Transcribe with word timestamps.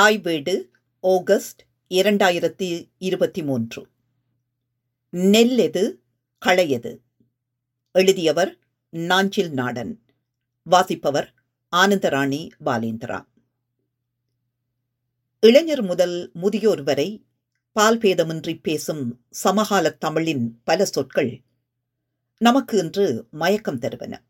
தாய் 0.00 0.18
வீடு 0.18 0.70
ஆகஸ்ட் 1.00 1.60
இரண்டாயிரத்தி 1.88 2.90
இருபத்தி 2.98 3.42
மூன்று 3.42 3.88
நெல் 5.10 5.58
எது 5.58 6.02
களையது. 6.38 7.02
எழுதியவர் 7.92 8.58
நாஞ்சில் 8.88 9.50
நாடன். 9.50 10.02
வாசிப்பவர் 10.62 11.34
ஆனந்தராணி 11.76 12.50
பாலேந்திரா. 12.64 13.26
இளைஞர் 15.40 15.82
முதல் 15.82 16.30
முதியோர் 16.32 16.82
வரை 16.82 17.26
பால்பேதமின்றி 17.80 18.58
பேசும் 18.62 19.24
சமகால 19.30 19.90
தமிழின் 19.90 20.60
பல 20.64 20.84
சொற்கள் 20.84 21.42
நமக்கு 22.38 22.78
இன்று 22.78 23.26
மயக்கம் 23.30 23.78
தருவன. 23.78 24.22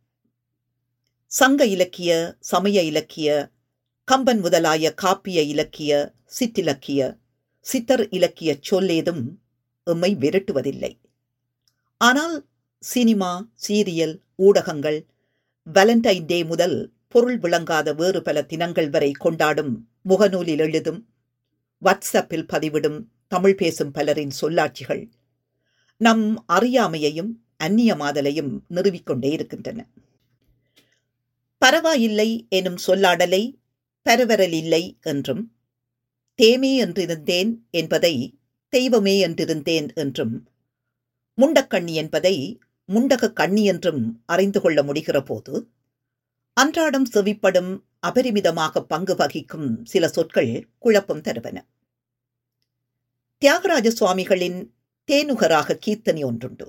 சங்க 1.27 1.67
இலக்கிய 1.67 2.37
சமய 2.41 2.83
இலக்கிய 2.83 3.51
கம்பன் 4.11 4.43
முதலாய 4.43 4.91
காப்பிய 5.03 5.47
இலக்கிய 5.47 6.15
சிற்றிலக்கிய 6.39 7.17
சித்தர் 7.61 8.09
இலக்கிய 8.09 8.59
சொல்லேதும் 8.71 9.39
எம்மை 9.85 10.17
விரட்டுவதில்லை. 10.17 10.99
ஆனால் 11.97 12.47
சினிமா 12.79 13.51
சீரியல் 13.69 14.21
ஊடகங்கள் 14.37 15.07
வேலண்டைன் 15.73 16.27
டே 16.27 16.45
முதல் 16.45 16.93
பொருள் 17.09 17.39
விளங்காத 17.39 17.93
வேறு 17.93 18.23
பல 18.23 18.43
தினங்கள் 18.43 18.91
வரை 18.91 19.11
கொண்டாடும் 19.11 19.89
முகநூலில் 20.09 20.59
எழுதும் 20.59 21.09
வாட்ஸ்அப்பில் 21.83 22.47
பதிவிடும் 22.53 23.07
தமிழ் 23.29 23.55
பேசும் 23.55 23.91
பலரின் 23.91 24.35
சொல்லாட்சிகள் 24.41 25.09
நம் 25.97 26.45
அறியாமையையும் 26.49 27.33
அந்நியமாதலையும் 27.65 28.59
நிறுவிக்கொண்டே 28.71 29.31
இருக்கின்றன. 29.31 29.87
பரவாயில்லை 31.59 32.47
எனும் 32.49 32.79
சொல்லாடலை 32.87 33.59
பரவரல் 34.07 34.53
இல்லை 34.53 34.99
என்றும் 35.01 35.43
தேமே 36.39 36.73
என்றிருந்தேன் 36.85 37.51
என்பதை 37.71 38.15
தெய்வமே 38.69 39.27
என்றிருந்தேன் 39.27 39.89
என்றும் 39.95 40.35
முண்டக்கண்ணி 41.39 41.95
என்பதை 41.95 42.61
முண்டக 42.89 43.33
கண்ணி 43.33 43.65
என்றும் 43.65 44.23
அறிந்து 44.27 44.61
கொள்ள 44.61 44.83
முடிகிற 44.83 45.19
போது 45.25 45.71
அன்றாடம் 46.57 47.07
செவிப்படும் 47.13 47.71
அபரிமிதமாக 48.07 48.81
பங்கு 48.81 49.15
வகிக்கும் 49.15 49.69
சில 49.83 50.09
சொற்கள் 50.09 50.69
குழப்பம் 50.79 51.21
தருவன. 51.21 51.59
தியாகராஜ 53.43 53.89
சுவாமிகளின் 53.91 54.59
தேனுகராக 55.09 55.79
கீர்த்தனை 55.87 56.23
ஒன்றுண்டு. 56.25 56.67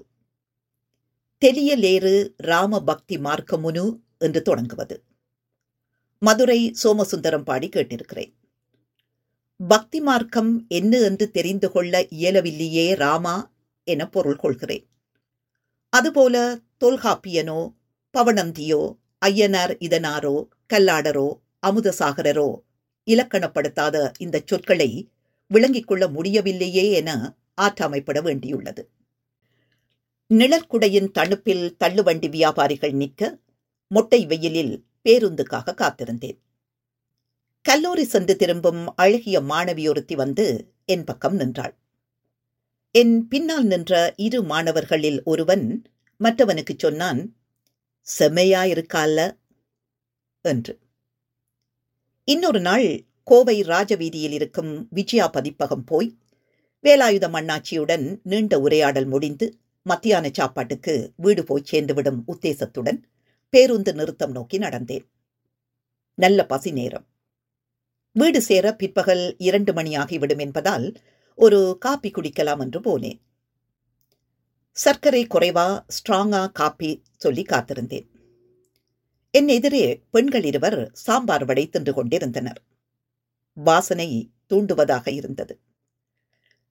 தெலியலேறு 1.41 2.13
ராம 2.35 2.81
பக்தி 2.81 3.17
மார்க்கமுனு 3.17 3.85
என்று 4.17 4.41
தொடங்குவது. 4.41 4.95
மதுரை 6.21 6.73
சோமசுந்தரம் 6.83 7.43
பாடி 7.43 7.69
கேட்டிருக்கிறேன். 7.69 8.31
பக்தி 9.57 9.99
மார்க்கம் 9.99 10.65
என்ன 10.67 10.97
என்று 10.97 11.31
தெரிந்து 11.31 11.71
கொள்ள 11.71 12.01
இயலவில்லையே 12.01 12.95
ராமா 12.95 13.53
என 13.83 14.09
பொருள் 14.09 14.35
கொள்கிறேன். 14.35 14.85
அதுபோல 15.89 16.59
தொல்காப்பியனோ 16.79 17.73
பவனந்தியோ 18.13 18.81
ஐயனார் 19.25 19.73
இதனாரோ 19.79 20.35
கல்லாடரோ 20.73 21.39
அமுதசாகரரோ 21.67 22.61
இலக்கணப்படுத்தாத 23.07 24.11
இந்த 24.19 24.41
சொற்களை 24.45 25.11
விளங்கிக் 25.47 25.87
கொள்ள 25.87 26.07
முடியவில்லையே 26.07 26.91
என 26.91 27.09
ஆற்றாமைப்பட 27.61 28.19
வேண்டியுள்ளது. 28.21 28.83
நிழற்குடையின் 30.29 31.11
தணுப்பில் 31.19 31.65
தள்ளுவண்டி 31.79 32.29
வியாபாரிகள் 32.29 32.91
நிற்க 32.91 33.39
மொட்டை 33.87 34.25
வெயிலில் 34.25 34.85
பேருந்துக்காக 35.05 35.73
காத்திருந்தேன். 35.73 36.39
கல்லூரி 37.65 38.03
சென்று 38.03 38.35
திரும்பும் 38.35 38.81
அழகிய 38.95 39.41
மாணவி 39.41 39.83
ஒருத்தி 39.89 40.15
வந்து 40.15 40.45
என் 40.85 41.03
பக்கம் 41.03 41.35
நின்றாள். 41.35 41.73
என் 42.95 43.27
பின்னால் 43.27 43.63
நின்ற 43.63 44.13
இரு 44.17 44.43
மாணவர்களில் 44.43 45.19
ஒருவன் 45.23 45.65
மற்றவனுக்கு 46.19 46.73
சொன்னான் 46.77 47.21
செமையா 48.07 48.63
இருக்கால 48.63 49.17
என்று. 50.45 50.73
இன்னொரு 52.27 52.59
நாள் 52.59 52.87
கோவை 53.23 53.63
ராஜவீதியில் 53.63 54.31
இருக்கும் 54.31 54.87
விஜயா 54.89 55.27
பதிப்பகம் 55.27 55.83
போய் 55.83 56.09
வேலாயுத 56.83 57.25
மண்ணாச்சியுடன் 57.27 58.05
நீண்ட 58.23 58.59
உரையாடல் 58.59 59.05
முடிந்து 59.05 59.47
மத்தியான 59.85 60.29
சாப்பாட்டுக்கு 60.29 61.13
வீடு 61.15 61.43
போய் 61.43 61.69
சேர்ந்துவிடும் 61.71 62.19
உத்தேசத்துடன் 62.27 62.99
பேருந்து 63.53 63.93
நிறுத்தம் 63.93 64.31
நோக்கி 64.31 64.57
நடந்தேன். 64.57 65.05
நல்ல 66.17 66.45
பசி 66.45 66.71
நேரம். 66.71 67.05
வீடு 68.11 68.41
சேர 68.41 68.75
பிற்பகல் 68.75 69.35
இரண்டு 69.37 69.73
மணி 69.73 69.97
ஆகிவிடும் 69.97 70.39
என்பதால் 70.39 70.93
ஒரு 71.35 71.77
காப்பி 71.79 72.11
குடிக்கலாம் 72.11 72.59
என்று 72.59 72.79
போனேன். 72.79 73.19
சர்க்கரை 74.71 75.27
குறைவா 75.27 75.83
ஸ்ட்ராங்கா 75.87 76.51
காப்பி 76.51 77.03
சொல்லி 77.15 77.41
காத்திருந்தேன். 77.41 78.07
என் 79.31 79.47
எதிரே 79.47 80.03
பெண்கள் 80.11 80.43
இருவர் 80.43 80.89
சாம்பார் 80.93 81.45
வடை 81.45 81.69
தின்று 81.69 81.93
கொண்டிருந்தனர். 81.93 82.61
வாசனை 83.53 84.31
தூண்டுவதாக 84.49 85.09
இருந்தது. 85.09 85.59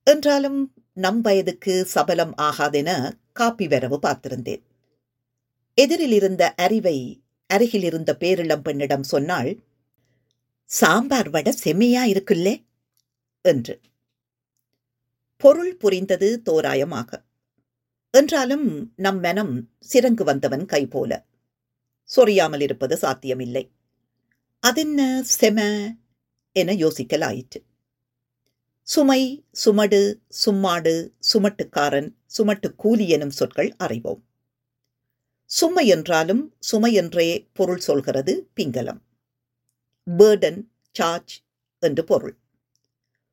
என்றாலும் 0.04 0.74
நம் 0.92 1.20
வயதுக்கு 1.20 1.84
சபலம் 1.84 2.34
ஆகாதென 2.42 3.12
காப்பி 3.32 3.68
வரவு 3.68 3.98
பார்த்திருந்தேன். 4.02 4.62
எதிரில் 5.82 6.12
இருந்த 6.12 6.54
அறிவை 6.54 6.98
அருகில் 7.46 7.82
இருந்த 7.82 8.16
பேரிளம் 8.20 8.60
பெண்ணிடம் 8.60 9.02
சொன்னாள் 9.02 9.50
சாம்பார் 10.70 11.30
வடை 11.30 11.52
செம்மையா 11.52 12.02
இருக்குல்லே 12.04 12.54
என்று. 13.44 13.74
பொருள் 15.36 15.76
புரிந்தது 15.76 16.28
தோராயமாக. 16.44 17.10
என்றாலும் 18.14 18.92
நம் 18.96 19.20
மனம் 19.20 19.54
சிறங்கு 19.92 20.24
வந்தவன் 20.24 20.64
கை 20.66 20.86
போல. 20.86 21.26
சொறியாமல் 22.16 22.60
இருப்பது 22.60 22.96
சாத்தியமில்லை. 22.96 23.64
அதென்ன 24.64 25.22
செம? 25.22 25.58
என 26.56 26.72
யோசிக்கலாயிற்று 26.72 27.60
சுமை 28.88 29.22
சுமடு 29.64 30.00
சும்மாடு 30.28 30.94
சுமட்டுக்காரன் 31.32 32.08
சுமட்டு 32.26 32.68
கூலி 32.74 33.08
எனும் 33.08 33.30
சொற்கள் 33.30 33.70
அறிவோம் 33.76 34.22
சும்மை 35.50 35.86
என்றாலும் 35.86 36.42
சுமை 36.60 36.92
என்றே 36.92 37.48
பொருள் 37.52 37.78
சொல்கிறது 37.78 38.50
பிங்களம். 38.56 39.00
பேர்டன் 40.06 40.60
சார்ஜ் 40.90 41.34
என்று 41.78 42.04
பொருள். 42.04 42.36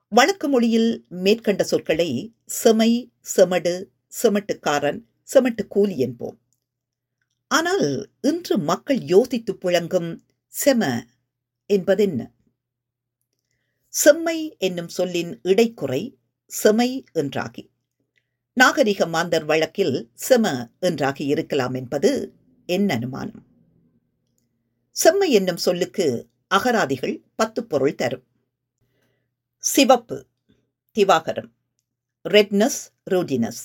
வழக்கு 0.07 0.47
மொழியில் 0.49 1.05
மேற்கண்ட 1.07 1.63
சொற்களை 1.63 2.09
செமை 2.45 2.91
செமடு 3.35 3.75
செமட்டுக்காரன் 4.23 4.99
செமட்டு 5.33 5.67
கூலி 5.67 5.95
என்போம். 6.05 6.37
ஆனால் 7.47 8.11
இன்று 8.21 8.57
மக்கள் 8.57 9.01
யோசித்து 9.03 9.53
புழங்கும் 9.53 10.11
செம 10.47 11.05
என்பதென்ன? 11.65 12.21
செம்மை 13.93 14.55
என்னும் 14.57 14.87
சொல்லின் 14.87 15.41
இடைக்குறை 15.43 16.01
செமை 16.51 16.89
என்றாகி 17.13 17.63
நாகரிக 18.57 19.05
மாந்தர் 19.05 19.45
வழக்கில் 19.45 20.11
செம 20.13 20.69
என்றாகி 20.81 21.25
இருக்கலாம் 21.25 21.73
என்பது 21.73 22.33
என் 22.65 22.89
அனுமானம். 22.89 23.45
செம்மை 24.91 25.31
என்னும் 25.31 25.57
சொல்லுக்கு 25.57 26.29
அகராதிகள் 26.47 27.23
பத்து 27.35 27.65
பொருள் 27.65 27.95
தரும். 27.95 28.23
சிவப்பு 29.57 30.27
Divakaram. 30.95 31.51
Redness 32.29 32.79
ரூடினஸ் 33.11 33.63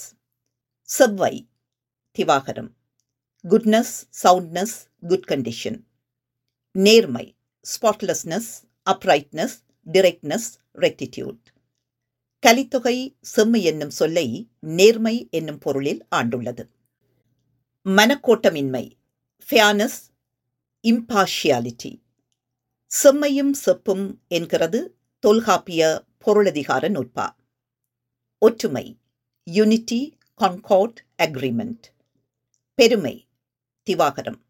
செவ்வை 0.99 1.49
Divakaram. 2.19 2.71
Goodness 3.49 3.95
soundness 4.23 4.77
good 5.09 5.27
condition 5.29 5.81
நேர்மை 6.73 7.37
ஸ்பாட்லெஸ்னஸ் 7.65 8.53
அப்ரைட்னஸ் 8.91 9.57
டிரெக்ட்னஸ் 9.93 10.49
ரெக்டிடியூட் 10.75 11.52
கலித்தொகை 12.47 13.17
செம்மை 13.21 13.63
என்னும் 13.63 13.91
சொல்லை 13.91 14.49
நேர்மை 14.61 15.29
என்னும் 15.31 15.59
பொருளில் 15.59 16.07
ஆண்டுள்ளது. 16.11 16.69
மனக்கோட்டமின்மை 17.85 18.91
ஃபேனஸ் 19.49 19.99
இம்பார்ஷியாலிட்டி 20.89 22.03
செம்மையும் 23.05 23.53
செப்பும் 23.65 24.19
என்கிறது 24.29 24.97
தொல்காப்பிய 25.19 26.05
பொருளதிகார 26.25 26.89
நூற்பா. 26.89 27.29
ஒற்றுமை 28.39 28.99
யூனிட்டி 29.45 30.19
கான்கார்ட் 30.41 30.97
அக்ரிமெண்ட் 31.23 31.83
பெருமை 32.75 33.27
திவாகரம். 33.91 34.41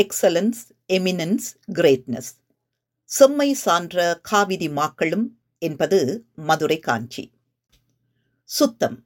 எக்ஸலன்ஸ் 0.00 0.62
எமினன்ஸ் 0.92 1.48
கிரேட்னஸ் 1.72 2.32
செம்மை 3.04 3.56
சான்ற 3.64 4.18
காவிரி 4.22 4.68
மாக்களும் 4.68 5.26
என்பது 5.62 6.26
மதுரை 6.34 6.78
காஞ்சி. 6.78 7.24
சுத்தம். 8.44 9.04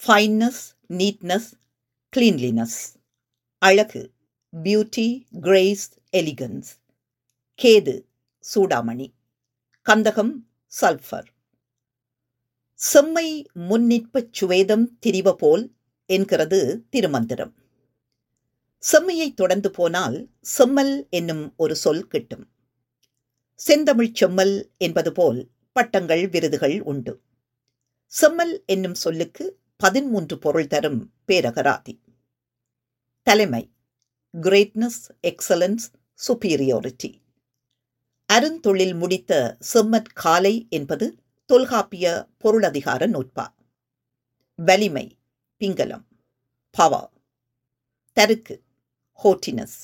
ஃபைன்னஸ் 0.00 0.62
நீட்னஸ் 0.88 1.48
கிளீன்லினஸ் 2.16 2.78
அழகு. 3.62 4.02
Beauty 4.52 5.06
grace 5.40 5.90
elegance 6.12 6.70
Ketu. 7.62 7.94
Chudamani. 8.54 9.08
கந்தகம். 9.86 10.32
சல்ஃபர் 10.80 11.28
செம்மை 12.80 13.28
முன்னிற்பச் 13.54 14.32
சுவேதம் 14.32 14.98
திரிவ 15.06 15.32
போல் 15.32 15.64
என்கிறது 16.06 16.86
திருமந்திரம். 16.90 17.52
செம்மையை 18.82 19.34
தொடர்ந்து 19.34 19.70
போனால் 19.70 20.28
செம்மல் 20.40 21.06
என்னும் 21.10 21.54
ஒரு 21.56 21.76
சொல் 21.76 22.06
கிட்டும். 22.06 22.46
செந்தமிழ்ச் 23.66 24.14
செம்மல் 24.14 24.54
என்பது 24.78 25.12
போல் 25.12 25.40
பட்டங்கள் 25.72 26.28
விருதுகள் 26.28 26.82
உண்டு. 26.82 27.20
செம்மல் 28.06 28.62
என்னும் 28.66 28.94
சொல்லுக்கு 28.94 29.58
பதிமூன்று 29.76 30.38
பொருள் 30.38 30.66
தரும் 30.66 31.12
பேரகராதி. 31.28 31.98
தலைமை 33.22 33.70
கிரேட்னஸ் 34.34 35.02
எக்ஸலன்ஸ் 35.22 35.86
சுப்பீரியோரிட்டி 36.28 37.12
அருந்தொழில் 38.32 38.96
முடித்த 38.98 39.58
செம்மற் 39.74 40.10
காலை 40.14 40.66
என்பது 40.70 41.06
தொல்காப்பிய 41.46 42.26
பொருளதிகார 42.44 43.06
நூற்பா 43.06 43.46
வலிமை 44.56 45.18
பிங்களம். 45.60 46.04
பவா. 46.78 47.02
தருக்கு 48.12 48.62
ஹோட்டினஸ் 49.24 49.78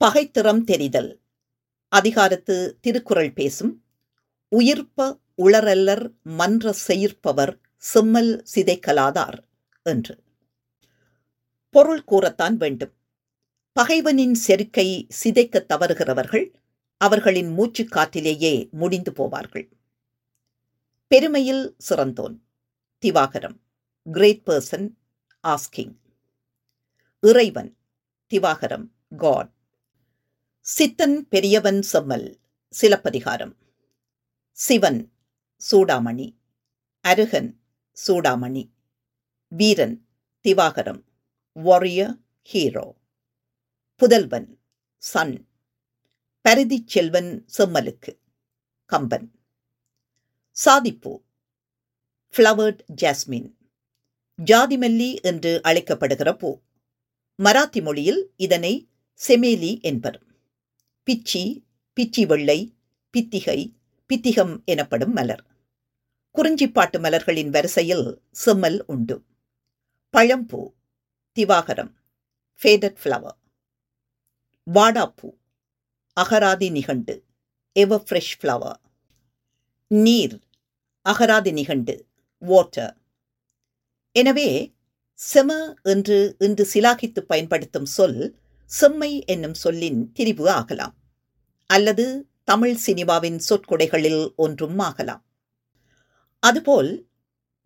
பகைத்திறம் 0.00 0.64
தெரிதல். 0.64 1.20
அதிகாரத்து 1.96 2.74
திருக்குறள் 2.80 3.32
பேசும் 3.32 3.84
உயிர்ப்ப 4.56 5.18
உளரல்லர் 5.36 6.12
மன்ற 6.22 6.74
செயிர்ப்பவர் 6.88 7.58
செம்மல் 7.76 8.44
சிதைக்கலாதார் 8.54 9.38
என்று. 9.82 10.22
பொருள் 11.70 12.04
கூறத்தான் 12.04 12.56
வேண்டும். 12.56 12.94
பகைவனின் 13.80 14.32
செருக்கை 14.32 15.06
சிதைக்க 15.24 15.64
தவறுகிறவர்கள் 15.68 16.54
அவர்களின் 16.96 17.52
மூச்சு 17.52 17.84
காற்றிலேயே 17.84 18.70
முடிந்து 18.70 19.12
போவார்கள். 19.12 19.68
பெருமையில் 21.06 21.76
சிறந்தோன். 21.88 22.38
திவாகரம். 23.06 23.56
கிரேட் 24.02 24.42
பர்சன் 24.46 24.88
ஆஸ்கிங் 25.48 25.94
இறைவன். 27.20 27.76
திவாகரம். 28.34 28.86
காட் 29.16 29.52
சித்தன் 30.78 31.16
பெரியவன் 31.28 31.82
செம்மல். 31.82 32.38
சிலப்பதிகாரம். 32.68 33.56
சிவன் 34.60 35.12
சூடாமணி. 35.70 36.36
அருகன் 37.00 37.60
சூடாமணி. 38.06 38.70
வீரன் 39.48 40.06
திவாகரம். 40.42 41.04
வாரியர் 41.52 42.18
ஹீரோ 42.42 42.96
புதல்வன் 43.96 44.58
சன். 44.96 45.48
பரிதிச் 46.40 46.86
செல்வன் 46.86 47.46
செம்மலுக்கு. 47.58 48.18
கம்பன். 48.84 49.32
சாதிப்பூ. 50.64 51.22
ஃப்ளவர்ட் 52.36 52.80
ஜாஸ்மின் 53.02 53.54
ஜாதிமல்லி 54.44 55.20
என்று 55.20 55.60
அழைக்கப்படுகிற 55.64 56.38
பூ. 56.38 56.60
மராத்தி 57.38 57.82
மொழியில் 57.82 58.32
இதனை 58.36 58.88
செமேலி 59.28 59.80
என்பர். 59.80 60.22
பிச்சி 61.06 61.64
பிச்சி 61.96 62.26
வெள்ளை 62.26 62.76
பித்திகை 63.10 63.79
பித்திகம் 64.10 64.64
எனப்படும் 64.64 65.12
மலர். 65.12 65.42
குறிஞ்சிப்பாட்டு 66.34 66.98
மலர்களின் 67.00 67.48
வரிசையில் 67.48 68.22
செம்மல் 68.30 68.84
உண்டு. 68.86 69.16
பழம்பூ 70.14 70.60
திவாகரம் 71.36 71.92
ஃபேடட் 72.60 72.98
ஃப்ளவர் 73.02 73.36
வாடாப்பூ 74.66 75.28
அகராதி 76.16 76.70
நிகண்டு 76.70 77.14
எவர் 77.72 78.04
ஃப்ரெஷ் 78.10 78.34
ஃப்ளவர் 78.40 78.80
நீர் 79.86 80.36
அகராதி 81.06 81.52
நிகண்டு 81.52 81.94
வாட்டர் 82.42 82.96
எனவே 84.16 84.76
செம 85.12 85.76
என்று 85.82 86.36
இன்று 86.38 86.68
சிலாகித்து 86.72 87.20
பயன்படுத்தும் 87.20 87.84
சொல் 87.84 88.20
செம்மை 88.64 89.24
என்னும் 89.24 89.54
சொல்லின் 89.54 90.12
திரிவு 90.18 90.48
ஆகலாம். 90.48 90.94
அல்லது 91.70 92.29
தமிழ் 92.50 92.78
சினிமாவின் 92.86 93.38
சொற்கொடைகளில் 93.48 94.34
ஒன்றும் 94.36 94.78
ஆகலாம் 94.78 95.22
அதுபோல் 96.42 96.90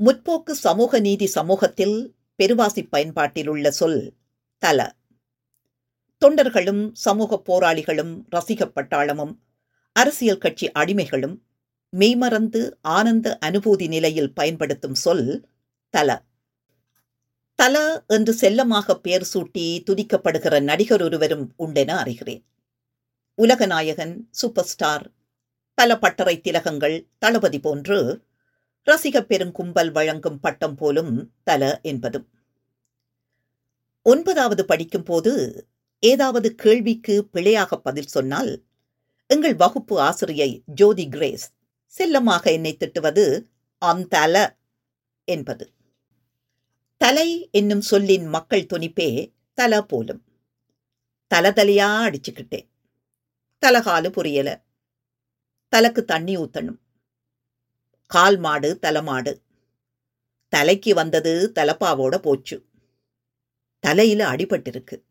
முற்போக்கு 0.01 0.51
சமூக 0.51 0.99
நீதி 0.99 1.27
சமூகத்தில் 1.27 2.17
பெருவாசி 2.39 2.83
பயன்பாட்டில் 2.89 3.49
உள்ள 3.49 3.71
சொல் 3.71 4.15
தல. 4.59 4.97
தொண்டர்களும் 6.23 6.91
சமூக 6.93 7.41
போராளிகளும் 7.47 8.13
ரசிக 8.37 8.69
பட்டாளமும் 8.77 9.35
அரசியல் 9.93 10.39
கட்சி 10.39 10.69
அடிமைகளும் 10.69 11.37
மெய்மறந்து 11.93 12.63
ஆனந்த 12.81 13.39
அனுபூதி 13.47 13.89
நிலையில் 13.89 14.33
பயன்படுத்தும் 14.33 14.95
சொல் 14.95 15.49
தல. 15.95 16.25
தல 17.59 18.05
என்று 18.07 18.33
செல்லமாக 18.33 18.97
பெயர் 19.01 19.29
சூட்டி 19.35 19.67
துதிக்கப்படுகிற 19.87 20.63
நடிகர் 20.63 21.03
ஒருவரும் 21.03 21.55
உண்டென 21.59 21.93
அறிகிறேன். 22.03 22.45
உலகநாயகன் 23.39 24.29
சூப்பர் 24.31 24.65
ஸ்டார் 24.65 25.13
பல 25.75 25.99
பட்டறை 25.99 26.41
திலகங்கள் 26.41 27.09
தளபதி 27.19 27.61
போன்று 27.61 28.25
ரசிக 28.87 29.21
பெருங்கும்பல் 29.21 29.91
வழங்கும் 29.93 30.41
பட்டம் 30.41 30.75
போலும் 30.75 31.33
தல 31.43 31.81
என்பதும். 31.83 32.27
ஒன்பதாவது 34.03 34.65
படிக்கும் 34.65 35.03
போது 35.03 35.33
ஏதாவது 35.99 36.55
கேள்விக்கு 36.55 37.25
பிழையாக 37.25 37.79
பதில் 37.79 38.07
சொன்னால் 38.07 38.65
எங்கள் 39.27 39.57
வகுப்பு 39.57 40.01
ஆசிரியை 40.01 40.63
ஜோதி 40.67 41.09
கிரேஸ் 41.09 41.47
செல்லமாக 41.87 42.53
என்னை 42.53 42.77
திட்டுவது 42.77 43.47
அந்தல 43.83 44.57
என்பது. 45.25 45.73
தலை 46.97 47.49
என்னும் 47.51 47.81
சொல்லின் 47.81 48.27
மக்கள் 48.27 48.71
துணிப்பே 48.75 49.33
தல 49.55 49.83
போலும். 49.83 50.23
தலதலையா 51.35 51.91
அடிச்சுக்கிட்டேன். 52.07 52.69
தலகாலு 53.65 54.09
புரியல. 54.09 54.63
தலைக்கு 55.69 56.05
தண்ணி 56.05 56.37
ஊத்தணும். 56.37 56.79
கால் 58.07 58.37
மாடு 58.37 58.79
தலைமாடு 58.79 59.43
தலைக்கு 60.49 60.95
வந்தது 60.95 61.53
தலப்பாவோட 61.55 62.17
போச்சு. 62.19 62.67
தலையில 63.79 64.31
அடிபட்டிருக்கு. 64.31 65.03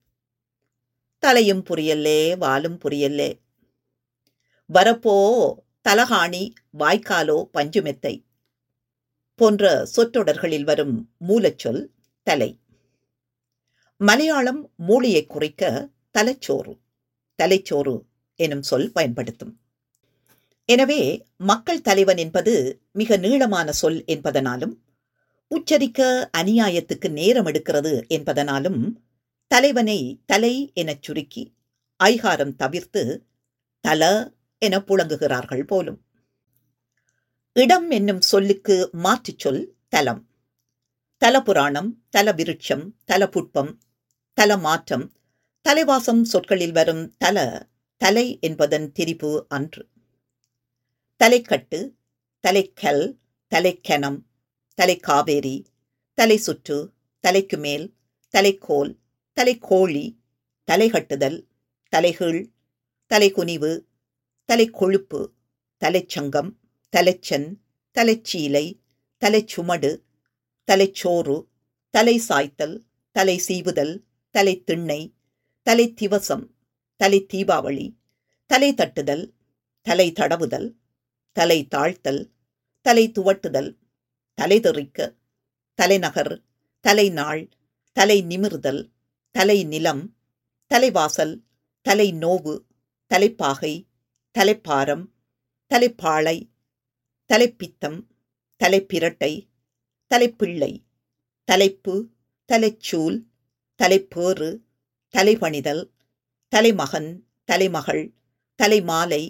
தலையும் 1.19 1.63
புரியல்லே 1.63 2.37
வாலும் 2.37 2.77
புரியல்லே. 2.83 3.39
வரப்போ 4.73 5.15
தலகாணி 5.89 6.53
வாய்க்காலோ 6.79 7.49
பஞ்சுமெத்தை 7.53 8.23
போன்ற 9.35 9.85
சொற்றொடர்களில் 9.85 10.63
வரும் 10.63 11.15
மூலச்சொல் 11.27 11.85
தலை. 12.23 12.59
மலையாளம் 13.97 14.73
மூளையை 14.75 15.25
குறிக்க 15.25 15.89
தலைச்சோறு 16.17 16.79
தலைச்சோறு. 17.43 18.11
எனும் 18.45 18.61
சொல் 18.61 18.91
பயன்படுத்தும். 18.91 19.53
எனவே 20.69 21.01
மக்கள் 21.41 21.81
தலைவன் 21.81 22.17
என்பது 22.17 22.53
மிக 22.91 23.17
நீளமான 23.17 23.71
சொல் 23.71 23.99
என்பதனாலும் 24.07 24.75
உச்சரிக்க 25.51 26.29
அநியாயத்துக்கு 26.37 27.09
நேரம் 27.11 27.45
எடுக்கிறது 27.45 27.93
என்பதனாலும் 28.09 28.81
தலைவனை 29.51 29.99
தலை 30.25 30.53
எனச் 30.73 31.03
சுருக்கி 31.03 31.43
ஐகாரம் 31.99 32.55
தவிர்த்து 32.55 33.03
தல 33.83 34.03
என 34.61 34.77
புழங்குகிறார்கள் 34.87 35.63
போலும். 35.63 35.99
இடம் 37.55 37.89
என்னும் 37.89 38.21
சொல்லுக்கு 38.21 38.75
மாற்றுச் 39.03 39.41
சொல் 39.43 39.63
தலம். 39.89 40.21
தலபுராணம் 41.21 41.89
தலவிருட்சம் 42.17 42.85
தலபுட்பம் 43.11 43.71
தலமாற்றம் 44.37 45.05
தலைவாசம் 45.65 46.23
சொற்களில் 46.31 46.71
வரும் 46.71 47.03
தல 47.17 47.37
தலை 48.03 48.37
என்பதன் 48.41 48.91
திரிபு 48.91 49.45
அன்று. 49.47 49.87
தலைக்கட்டு 51.21 51.79
தலைக்கல் 52.43 53.17
தலைக்கணம் 53.51 54.17
தலைக்காவேரி 54.77 55.65
தலை 56.13 56.37
சுற்று 56.37 56.93
தலைக்கு 57.19 57.57
மேல் 57.57 57.93
தலைக்கோல் 58.33 58.91
தலைக்கோழி 59.37 60.05
தலைகட்டுதல் 60.67 61.47
தலைகீழ் 61.89 62.41
தலைகுனிவு 63.11 63.85
தலைக்கொழுப்பு 64.49 65.21
தலைச்சங்கம் 65.81 66.51
தலைச்சன் 66.93 67.47
தலைச்சீலை 67.95 68.65
தலைச்சுமடு 69.21 69.91
தலைச்சோறு 70.67 71.37
தலை 71.89 72.21
சாய்த்தல் 72.29 72.75
தலை 73.11 73.37
சீவுதல் 73.37 74.03
தலை 74.31 74.63
திண்ணை 74.63 75.01
தலை 75.67 75.93
திவசம் 76.01 76.52
தலை 76.99 77.19
தீபாவளி 77.33 77.87
தலை 78.49 78.69
தட்டுதல் 78.73 79.25
தலை 79.85 80.07
தடவுதல் 80.11 80.67
தலை 81.37 81.59
தாழ்த்தல் 81.67 82.21
தலை 82.85 83.05
துவட்டுதல் 83.11 83.71
தலை 84.37 84.57
தெறிக்க 84.59 84.99
தலைநகர் 85.79 86.33
தலைநாள் 86.85 87.43
தலை 87.97 88.17
நிமிர்தல் 88.23 88.81
தலை 89.35 89.57
நிலம் 89.63 90.03
தலைவாசல் 90.71 91.35
தலை 91.85 92.07
நோவு 92.13 92.53
தலைப்பாகை 93.11 93.73
தலைப்பாரம் 94.35 95.05
தலைப்பாளை 95.71 96.37
தலைப்பித்தம் 97.29 97.99
தலைப்பிரட்டை 98.61 99.33
தலைப்பிள்ளை 100.11 100.71
தலைப்பு 101.47 101.95
தலைச்சூல் 102.49 103.17
தலைப்பேறு 103.79 104.49
தலைபணிதல் 105.13 105.83
தலைமகன் 106.53 107.09
தலைமகள் 107.49 108.03
தலைமாலை 108.59 109.23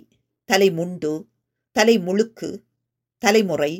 தலைமுண்டு 0.49 1.11
தலைமுழுக்கு 1.75 2.49
தலைமுறை 3.21 3.73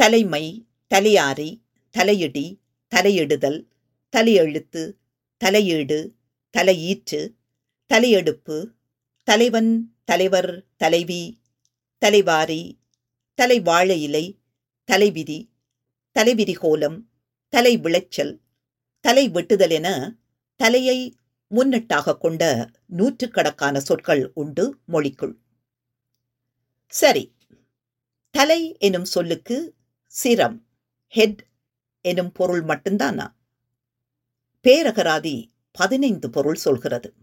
தலைமை 0.00 0.44
தலையாரி 0.90 1.50
தலையிடி 1.94 2.44
தலையிடுதல் 2.92 3.58
தலையெழுத்து 4.14 4.82
தலையீடு 5.40 5.98
தலையீற்று 6.54 7.20
தலையெடுப்பு 7.90 8.56
தலைவன் 9.28 9.72
தலைவர் 10.04 10.52
தலைவி 10.76 11.22
தலைவாரி 12.02 12.62
தலைவாழ 13.38 13.90
இலை 14.06 14.24
தலைவிதி 14.88 15.38
தலைவிதி 16.16 16.54
கோலம் 16.54 16.98
தலை 17.52 17.74
விளைச்சல் 17.76 18.34
தலை 19.04 19.24
வெட்டுதல் 19.28 19.74
என 19.78 19.88
தலையை 20.60 20.98
முன்னிட்டாக 21.50 22.18
கொண்ட 22.18 22.70
நூற்றுக்கணக்கான 22.86 23.80
சொற்கள் 23.80 24.30
உண்டு 24.34 24.78
மொழிக்குள். 24.88 25.34
சரி 26.88 27.36
தலை 28.30 28.76
எனும் 28.78 29.04
சொல்லுக்கு 29.04 29.74
சிரம் 30.22 30.62
ஹெட் 31.08 31.46
எனும் 32.00 32.32
பொருள் 32.32 32.64
மட்டும்தானா? 32.64 33.34
பேரகராதி 34.62 35.50
பதினைந்து 35.72 36.30
பொருள் 36.30 36.54
சொல்கிறது. 36.54 37.14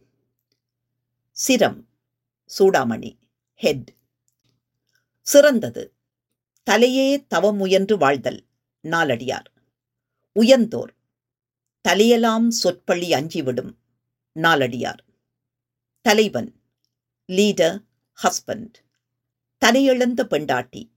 சிரம் 1.38 1.86
சூடாமணி 2.60 3.18
ஹெட். 3.56 3.90
சிறந்தது 5.22 5.94
தலையே 6.70 7.26
தவம் 7.28 7.56
முயன்று 7.56 7.98
வாழ்தல் 7.98 8.46
நாலடியார் 8.84 9.50
உயர்ந்தோர் 10.32 10.94
தலையெல்லாம் 11.90 12.48
சொற்பள்ளி 12.48 13.12
அஞ்சிவிடும் 13.12 13.72
நாலடியார் 14.40 15.04
தலைவன் 16.02 16.62
லீடர் 17.28 17.84
ஹஸ்பண்ட் 18.24 18.74
தலையெழுந்த 19.66 20.24
பெண்டாட்டி 20.24 20.92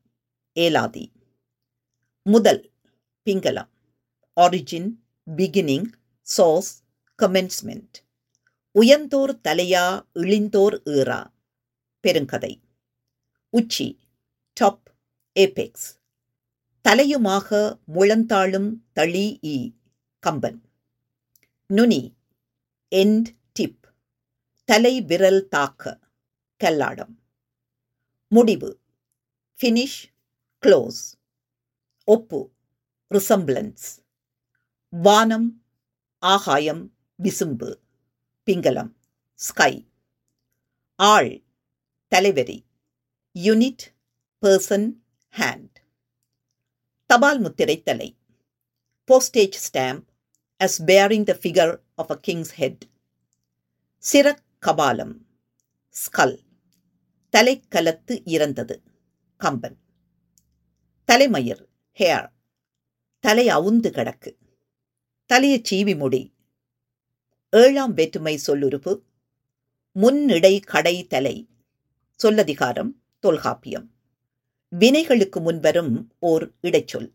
ஏலாதி. 0.60 1.06
முதல் 2.22 2.70
Pingalam 3.24 3.68
origin 4.40 4.90
beginning 5.36 5.90
source 6.22 6.82
commencement 7.22 7.94
உயர்ந்தோர் 8.70 9.40
தலையா 9.48 10.06
இழிந்தோர் 10.14 10.80
ஈரா 10.84 11.26
பெருங்கதை. 12.02 12.60
உச்சி 13.50 13.98
டாப் 14.52 14.92
ஏபெக்ஸ் 15.40 16.00
தலையுமாக 16.88 17.78
முழந்தாளும் 17.94 18.70
தளி 18.92 19.38
ஈ. 19.42 19.72
கம்பன். 20.18 20.62
நுனி 21.66 22.14
எண்ட் 22.94 23.26
டிப் 23.52 23.86
தலை 24.64 25.02
விரல் 25.02 25.48
தாக்க. 25.48 25.98
கல்லாடம். 26.64 27.18
முடிவு. 28.28 28.80
ஃபினிஷ் 29.60 30.12
க்ளோஸ் 30.62 31.00
ஒப்பு. 32.04 32.52
ரிசம்பிளன்ஸ் 33.10 34.04
வானம் 34.88 35.64
ஆகாயம் 36.18 36.94
விசும்பு. 37.22 37.78
பிங்களம் 38.46 38.92
ஸ்கை 39.34 39.88
ஆள் 40.94 41.42
தலைவரி. 42.10 42.64
யூனிட் 43.34 43.84
பர்சன் 44.42 44.92
ஹேண்ட் 45.36 45.74
தபால் 47.06 47.40
முத்திரை 47.40 47.82
தலை. 47.82 48.16
Postage 49.06 49.56
stamp 49.72 50.13
as 50.58 50.82
bearing 50.82 51.26
the 51.26 51.34
figure 51.34 51.80
of 51.96 52.10
a 52.10 52.20
king's 52.26 52.46
head. 52.56 52.78
சிறக் 53.98 54.42
கபாலம் 54.58 55.26
ஸ்கல் 55.90 56.38
தலைக்கலத்து 57.36 58.22
இறந்தது 58.24 58.82
கம்பன். 59.36 59.76
தலைமயிர் 61.04 61.68
ஹேர் 61.98 62.32
தலை 63.20 63.48
அவுந்து 63.48 63.90
கிடக்கு. 63.90 64.36
தலையை 65.26 65.62
சீவி 65.70 65.96
முடி 65.96 66.34
ஏழாம் 67.50 67.94
வேற்றுமை 67.94 68.40
சொல்லுறுப்பு 68.46 69.00
முன்னிடை 69.94 70.60
கடை 70.60 71.06
தலை 71.06 71.48
சொல்லதிகாரம் 72.24 72.92
தொல்காப்பியம். 73.18 73.92
வினைகளுக்கு 74.78 75.40
முன்வரும் 75.40 76.08
ஓர் 76.18 76.52
இடைச்சொல். 76.62 77.12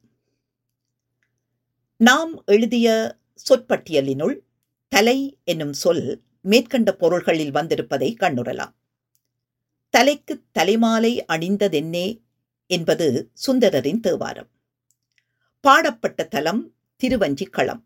நாம் 1.97 2.43
எழுதிய 2.45 3.17
சொற்பட்டியலினுள் 3.45 4.35
தலை 4.87 5.39
என்னும் 5.43 5.73
சொல் 5.73 6.23
மேற்கண்ட 6.41 6.95
பொருள்களில் 6.95 7.51
வந்திருப்பதை 7.51 8.09
கண்ணுறலாம். 8.19 8.73
தலைக்கு 9.89 10.43
தலைமாலை 10.59 11.13
அணிந்ததென்னே 11.27 12.07
என்பது 12.67 13.31
சுந்தரரின் 13.47 13.99
தேவாரம். 13.99 14.49
பாடப்பட்ட 15.61 16.23
தலம் 16.23 16.63
திருவஞ்சிக்களம் 17.01 17.83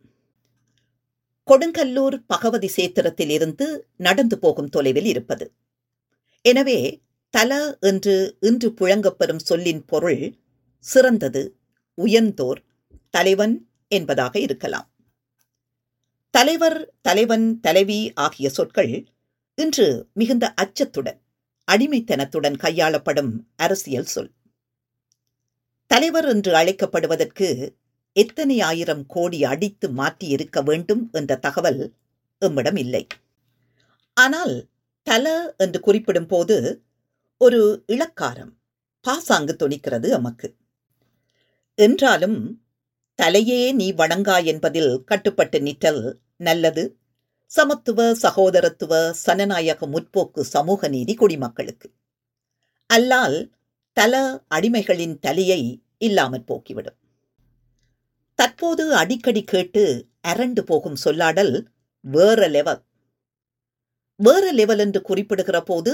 கொடுங்கல்லூர் 1.47 2.15
பகவதி 2.27 2.69
சேத்திரத்தில் 2.75 3.29
இருந்து 3.29 3.65
நடந்து 3.97 4.35
போகும் 4.39 4.69
தொலைவில் 4.69 5.05
இருப்பது. 5.05 5.45
எனவே 6.41 6.79
தல 7.29 7.77
என்று 7.79 8.37
இன்று 8.39 8.69
புழங்கப்பெறும் 8.69 9.43
சொல்லின் 9.43 9.85
பொருள் 9.85 10.37
சிறந்தது 10.85 11.41
உயர்ந்தோர் 11.97 12.61
தலைவன் 13.09 13.55
என்பதாக 13.87 14.39
இருக்கலாம். 14.39 14.87
தலைவர் 16.33 16.77
தலைவன் 17.01 17.59
தலைவி 17.59 17.97
ஆகிய 18.13 18.47
சொற்கள் 18.49 18.93
இன்று 19.57 19.85
மிகுந்த 20.13 20.45
அச்சத்துடன் 20.61 21.19
அடிமைத்தனத்துடன் 21.67 22.55
கையாளப்படும் 22.55 23.29
அரசியல் 23.55 24.03
சொல். 24.03 24.31
தலைவர் 25.91 26.25
என்று 26.25 26.51
அழைக்கப்படுவதற்கு 26.55 27.49
எத்தனை 28.15 28.57
ஆயிரம் 28.61 29.03
கோடி 29.05 29.43
அடித்து 29.43 29.89
மாற்றி 29.89 30.27
இருக்க 30.27 30.61
வேண்டும் 30.61 31.03
என்ற 31.11 31.37
தகவல் 31.37 31.81
எம்மிடம் 32.41 32.79
இல்லை. 32.79 33.03
ஆனால் 34.17 34.55
தல 35.07 35.55
என்று 35.57 35.79
குறிப்பிடும் 35.79 36.27
போது 36.27 36.57
ஒரு 37.37 37.85
இளக்காரம் 37.87 38.53
பாசாங்கு 39.05 39.55
துணிக்கிறது 39.59 40.09
எமக்கு. 40.09 40.49
என்றாலும் 41.79 42.39
தலையே 43.21 43.71
நீ 43.71 43.93
வணங்கா 43.93 44.45
என்பதில் 44.45 45.03
கட்டுப்பட்டு 45.03 45.61
நிற்றல் 45.61 46.19
நல்லது. 46.37 46.97
சமத்துவ 47.45 48.13
சகோதரத்துவ 48.13 49.13
சனநாயக 49.25 49.87
முற்போக்கு 49.87 50.39
சமூக 50.39 50.87
நீதி 50.87 51.13
குடிமக்களுக்கு. 51.13 51.91
அல்லால் 52.89 53.51
தல 53.93 54.43
அடிமைகளின் 54.55 55.19
தலையை 55.19 55.83
இல்லாமற் 55.97 56.47
போக்கிவிடும். 56.47 56.99
தற்போது 58.35 58.95
அடிக்கடி 58.95 59.43
கேட்டு 59.43 60.07
அரண்டு 60.27 60.59
போகும் 60.59 60.97
சொல்லாடல் 61.05 61.65
வேற 61.99 62.47
லெவல் 62.47 62.81
வேற 64.15 64.51
லெவல் 64.51 64.79
என்று 64.79 65.01
குறிப்பிடுகிற 65.01 65.61
போது 65.61 65.93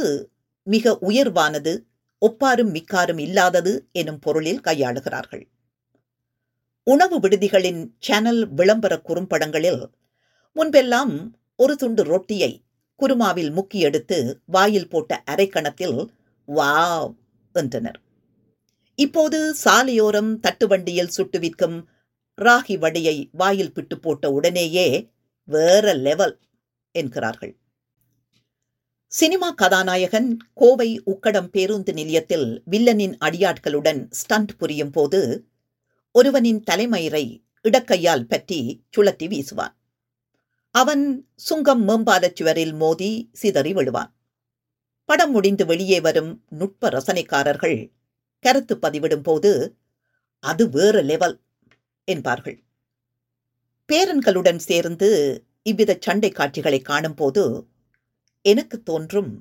மிக 0.64 0.98
உயர்வானது 1.02 1.74
ஒப்பாரும் 2.22 2.74
மிக்காரும் 2.74 3.20
இல்லாதது 3.20 3.88
எனும் 3.92 4.20
பொருளில் 4.20 4.60
கையாளுகிறார்கள். 4.60 5.48
உணவு 6.92 7.18
விடுதிகளின் 7.20 7.82
சேனல் 8.00 8.42
விளம்பர 8.54 8.94
குறும்படங்களில் 9.00 9.82
முன்பெல்லாம் 10.56 11.14
ஒரு 11.56 11.74
துண்டு 11.76 12.04
ரொட்டியை 12.04 12.52
குருமாவில் 13.00 13.52
முக்கி 13.58 13.80
எடுத்து 13.88 14.18
வாயில் 14.46 14.88
போட்ட 14.88 15.22
அரைக்கணத்தில் 15.32 15.98
வாவ் 16.48 17.14
என்றனர். 17.56 18.00
இப்போது 19.00 19.40
சாலையோரம் 19.64 20.32
தட்டுவண்டியில் 20.40 21.16
சுட்டு 21.18 21.40
விற்கும் 21.40 21.78
ராகி 22.38 22.76
வடையை 22.78 23.18
வாயில் 23.32 23.74
பிட்டு 23.74 23.96
போட்ட 24.00 24.32
உடனேயே 24.32 24.88
வேற 25.48 25.94
லெவல் 26.08 26.36
என்கிறார்கள். 26.96 27.54
சினிமா 29.12 29.52
கதாநாயகன் 29.52 30.30
கோவை 30.54 30.90
உக்கடம் 31.06 31.52
பேருந்து 31.52 31.94
நிலையத்தில் 31.94 32.50
வில்லனின் 32.72 33.16
அடியாட்களுடன் 33.26 34.02
ஸ்டண்ட் 34.12 34.54
புரியும் 34.58 34.92
போது 34.92 35.22
ஒருவனின் 36.16 36.62
தலைமயிரை 36.72 37.26
இடக்கையால் 37.64 38.24
பற்றி 38.24 38.60
சுழற்றி 38.98 39.26
வீசுவான். 39.28 39.76
அவன் 40.76 41.04
சுங்கம் 41.40 41.84
மேம்பாலச் 41.88 42.36
சுவரில் 42.36 42.74
மோதி 42.74 43.12
சிதறி 43.32 43.74
விழுவான். 43.74 44.12
படம் 45.10 45.32
முடிந்து 45.32 45.64
வெளியே 45.66 46.00
வரும் 46.00 46.32
நுட்ப 46.50 46.90
ரசனைக்காரர்கள் 46.90 47.78
கருத்து 48.46 48.76
பதிவிடும் 48.76 49.24
போது 49.24 49.52
அது 50.44 50.70
வேறு 50.70 51.02
லெவல் 51.02 51.36
என்பார்கள். 52.08 52.58
பேரன்களுடன் 53.90 54.62
சேர்ந்து 54.70 55.10
இவ்வித 55.64 55.98
சண்டை 56.00 56.30
காட்சிகளை 56.32 56.82
காணும்போது 56.82 57.44
எனக்கு 58.46 58.78
தோன்றும் 58.84 59.32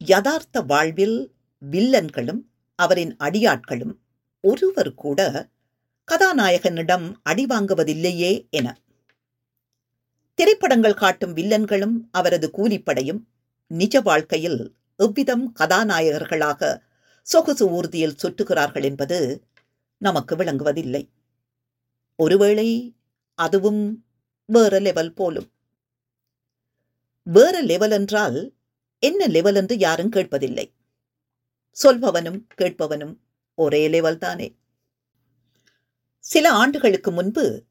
யதார்த்த 0.00 0.60
வாழ்வில் 0.62 1.18
வில்லன்களும் 1.62 2.40
அவரின் 2.78 3.12
அடியாட்களும் 3.16 3.94
ஒருவர் 4.44 4.94
கூட 4.94 5.20
கதாநாயகனிடம் 6.12 7.14
அடி 7.22 7.46
வாங்குவதில்லையே 7.46 8.48
என. 8.50 8.76
திரைப்படங்கள் 10.34 10.94
காட்டும் 10.94 11.36
வில்லன்களும் 11.36 11.96
அவரது 12.10 12.50
கூலிப்படையும் 12.52 13.20
நிஜ 13.66 14.00
வாழ்க்கையில் 14.00 14.74
எவ்விதம் 14.96 15.54
கதாநாயகர்களாக 15.58 16.80
சொகுசு 17.22 17.82
ஊர்தியில் 17.82 18.16
சுற்றுகிறார்கள் 18.22 18.82
என்பது 18.82 19.42
நமக்கு 19.98 20.36
விளங்குவதில்லை. 20.36 21.08
ஒருவேளை 22.16 22.96
அதுவும் 23.34 24.04
வேற 24.46 24.78
லெவல் 24.78 25.12
போலும். 25.12 25.50
வேற 27.22 27.62
லெவல் 27.62 27.90
என்றால் 27.90 28.54
என்ன 28.98 29.26
லெவல் 29.26 29.54
என்று 29.54 29.78
யாரும் 29.78 30.10
கேட்பதில்லை. 30.10 30.72
சொல்பவனும் 31.84 32.40
கேட்பவனும் 32.58 33.16
ஒரே 33.54 33.88
லெவல் 33.88 34.18
தானே. 34.18 34.54
சில 36.26 36.52
ஆண்டுகளுக்கு 36.52 37.10
முன்பு 37.10 37.64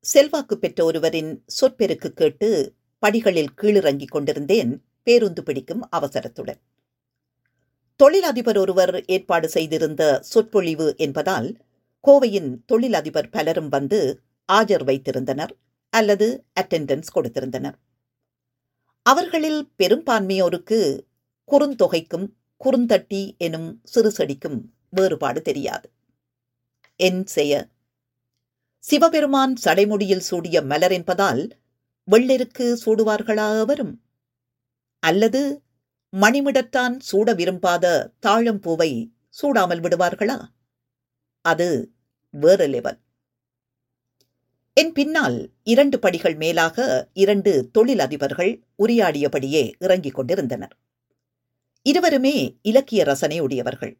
செல்வாக்கு 0.00 0.58
பெற்ற 0.58 0.84
ஒருவரின் 0.84 1.44
சொற்பெருக்கு 1.60 2.08
கேட்டு 2.08 2.74
படிகளில் 2.98 3.54
கீழிறங்கிக் 3.56 4.10
கொண்டிருந்தேன் 4.10 4.84
பேருந்து 5.02 5.42
பிடிக்கும் 5.42 5.88
அவசரத்துடன். 5.96 6.60
தொழிலதிபர் 7.96 8.58
ஒருவர் 8.58 9.04
ஏற்பாடு 9.04 9.48
செய்திருந்த 9.48 10.18
சொற்பொழிவு 10.22 10.94
என்பதால் 10.96 11.56
கோவையின் 12.04 12.64
தொழிலதிபர் 12.66 13.28
பலரும் 13.28 13.68
வந்து 13.68 14.22
ஆஜர் 14.52 14.84
வைத்திருந்தனர் 14.84 15.50
அல்லது 15.90 16.44
அட்டெண்டன்ஸ் 16.60 17.14
கொடுத்திருந்தனர். 17.14 17.78
அவர்களில் 19.02 19.68
பெரும்பான்மையோருக்கு 19.78 21.00
குறுந்தொகைக்கும் 21.48 22.26
குறுந்தட்டி 22.64 23.36
எனும் 23.38 23.80
சிறு 23.84 24.10
செடிக்கும் 24.10 24.60
வேறுபாடு 24.90 25.42
தெரியாது. 25.42 25.90
என் 26.96 27.26
செய்ய 27.26 27.68
சிவபெருமான் 28.78 29.54
சடைமுடியில் 29.64 30.26
சூடிய 30.28 30.62
மலர் 30.62 30.92
என்பதால் 30.92 31.42
வெள்ளெருக்கு 32.04 32.78
சூடுவார்களா 32.84 33.58
அவரும்? 33.58 34.02
அல்லது 35.02 35.62
மணிமிடத்தான் 36.12 36.94
சூட 36.98 37.34
விரும்பாத 37.34 38.12
தாழம்பூவை 38.26 39.10
சூடாமல் 39.42 39.80
விடுவார்களா? 39.80 40.38
அது 41.44 41.92
வேறு 42.30 42.66
லெவல் 42.66 42.98
என் 44.74 44.92
பின்னால் 44.92 45.50
இரண்டு 45.62 45.98
படிகள் 45.98 46.34
மேலாக 46.34 47.08
இரண்டு 47.12 47.70
தொழிலதிபர்கள் 47.78 48.62
உரையாடியபடியே 48.78 49.72
இறங்கிக் 49.78 50.14
கொண்டிருந்தனர். 50.14 50.76
இருவருமே 51.82 52.58
இலக்கிய 52.62 53.04
ரசனை 53.04 53.40
உடையவர்கள். 53.40 53.98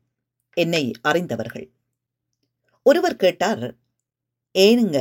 என்னை 0.57 0.93
அறிந்தவர்கள். 1.03 1.67
ஒருவர் 2.83 3.17
கேட்டார் 3.17 3.77
ஏனுங்க 4.59 4.99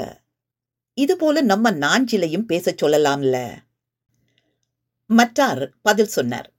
இதுபோல 0.93 1.41
நம்ம 1.41 1.71
நாஞ்சிலையும் 1.71 2.45
பேசச் 2.45 2.83
சொல்லலாம்ல? 2.83 3.37
மற்றார் 5.05 5.71
பதில் 5.81 6.07
சொன்னார் 6.07 6.53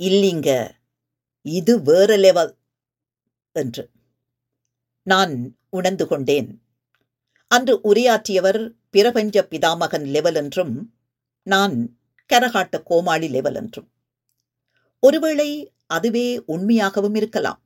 இல்லைங்க 0.00 0.70
இது 1.42 1.82
வேற 1.82 2.16
லெவல் 2.16 2.56
என்று. 3.52 3.90
நான் 5.02 5.58
உணர்ந்து 5.70 6.06
கொண்டேன் 6.06 6.62
அன்று 7.48 7.80
உரையாற்றியவர் 7.84 8.74
பிரபஞ்ச 8.90 9.46
பிதாமகன் 9.50 10.06
லெவல் 10.06 10.34
என்றும் 10.34 10.94
நான் 11.42 11.98
கரகாட்ட 12.32 12.82
கோமாளி 12.82 13.28
லெவல் 13.28 13.54
என்றும். 13.54 13.88
ஒருவேளை 14.98 15.72
அதுவே 15.86 16.38
உண்மையாகவும் 16.48 17.16
இருக்கலாம். 17.16 17.60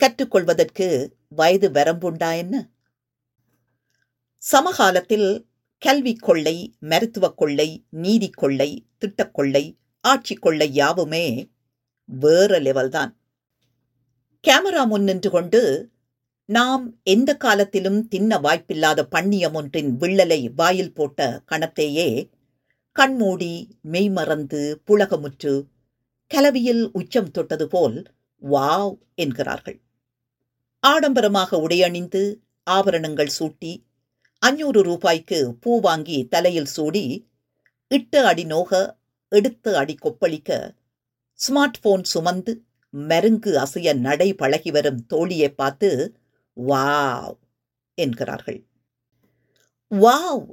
கற்றுக்கொள்வதற்கு 0.00 1.16
வயது 1.28 1.70
வரம்புண்டா 1.70 2.36
என்ன? 2.36 2.71
சமகாலத்தில் 4.42 5.46
கல்வி 5.78 6.14
கொள்ளை 6.14 6.74
மருத்துவ 6.78 7.30
கொள்ளை 7.30 7.84
நீதி 7.90 8.30
கொள்ளை 8.30 8.86
திட்டக் 8.98 9.34
கொள்ளை 9.34 9.78
ஆட்சி 10.00 10.34
கொள்ளை 10.34 10.72
யாவுமே 10.72 11.48
வேற 12.04 12.58
லெவல்தான் 12.60 13.12
கேமரா 14.44 14.86
முன் 14.86 15.02
நின்று 15.02 15.30
கொண்டு 15.30 15.90
நாம் 16.44 16.98
எந்த 17.02 17.36
காலத்திலும் 17.36 18.08
தின்ன 18.08 18.38
வாய்ப்பில்லாத 18.38 19.06
பண்ணியம் 19.10 19.52
ஒன்றின் 19.52 19.96
விள்ளலை 19.98 20.52
வாயில் 20.54 20.94
போட்ட 20.94 21.42
கணத்தையே 21.46 22.30
கண்மூடி 22.92 23.52
மெய்மறந்து 23.82 24.82
புலகமுற்று 24.86 25.54
கலவியில் 26.26 26.90
உச்சம் 26.92 27.30
தொட்டது 27.30 27.68
போல் 27.68 27.96
வாவ் 28.42 28.98
என்கிறார்கள். 29.14 29.80
ஆடம்பரமாக 30.82 31.56
உடையணிந்து 31.56 32.22
ஆபரணங்கள் 32.70 33.32
சூட்டி 33.38 33.72
அஞ்சூறு 34.42 34.80
ரூபாய்க்கு 34.82 35.38
பூ 35.60 35.72
வாங்கி 35.80 36.28
தலையில் 36.28 36.66
சூடி 36.66 37.02
இட்ட 37.90 38.26
அடி 38.26 38.44
நோக 38.44 38.70
எடுத்த 39.32 39.76
அடி 39.78 39.94
கொப்பளிக்க 39.94 40.50
ஸ்மார்ட் 41.38 41.78
போன் 41.80 42.02
சுமந்து 42.02 42.52
மெருங்கு 42.94 43.52
அசைய 43.58 43.94
நடை 43.96 44.28
பழகி 44.32 44.70
வரும் 44.70 45.00
தோழியை 45.10 45.48
பார்த்து 45.54 45.88
வாவ்! 46.56 47.36
என்கிறார்கள். 47.98 48.60
வாவ்! 49.90 50.44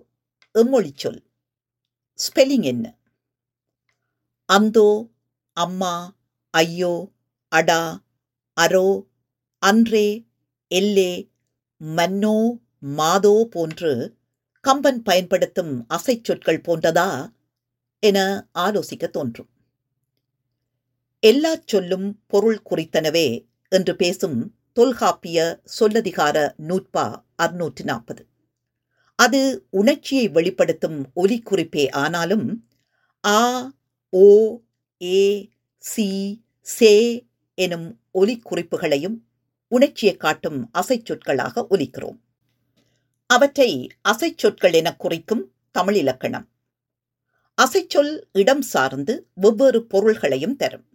எம்மொழி 0.56 0.91
சொல். 0.95 1.19
ஸ்பெல்லிங் 2.19 2.63
என்ன? 2.63 2.86
அந்தோ 4.49 4.88
அம்மா 5.58 5.93
ஐயோ 6.54 6.93
அடா 7.52 7.82
அரோ 8.58 8.88
அன்றே 9.63 10.08
எல்லே 10.71 11.12
மன்னோ 11.82 12.38
மாதோ 12.82 13.48
போன்று 13.52 13.92
கம்பன் 14.62 15.02
பயன்படுத்தும் 15.04 15.74
அசைச்சொற்கள் 15.89 16.63
போன்றதா 16.68 17.10
என 18.04 18.48
ஆலோசிக்க 18.60 19.08
தோன்றும். 19.08 19.50
எல்லா 21.24 21.52
சொல்லும் 21.65 22.08
பொருள் 22.28 22.62
குறித்தனவே 22.70 23.28
என்று 23.72 23.96
பேசும் 23.96 24.39
தொல்காப்பிய 24.74 25.62
சொல்லதிகார 25.80 26.38
நூற்பா 26.68 27.06
அறுநூற்று 27.36 27.84
நாற்பது. 27.84 28.24
அது 29.15 29.42
உணர்ச்சியை 29.70 30.30
வெளிப்படுத்தும் 30.30 31.00
ஒலி 31.13 31.38
குறிப்பே 31.50 31.86
ஆனாலும் 31.92 32.48
ஆ 33.24 33.39
ஓ 34.10 34.26
ஏ 35.02 35.50
சி 35.78 36.08
சே 36.68 36.94
எனும் 37.58 37.88
ஒலி 38.12 38.42
குறிப்புகளையும் 38.50 39.18
உணர்ச்சியை 39.72 40.15
காட்டும் 40.18 40.60
அசைச்சொற்களாக 40.74 41.65
ஒலிக்கிறோம். 41.70 42.20
அவற்றை 43.30 43.89
அசைச்சொற்கள் 44.10 44.74
என 44.74 44.96
குறிக்கும் 44.96 45.54
தமிழ் 45.72 45.96
இலக்கணம். 45.96 46.46
அசைச்சொல் 47.58 48.30
இடம் 48.32 48.62
சார்ந்து 48.62 49.30
வெவ்வேறு 49.34 49.86
பொருள்களையும் 49.86 50.56
தரும். 50.56 50.86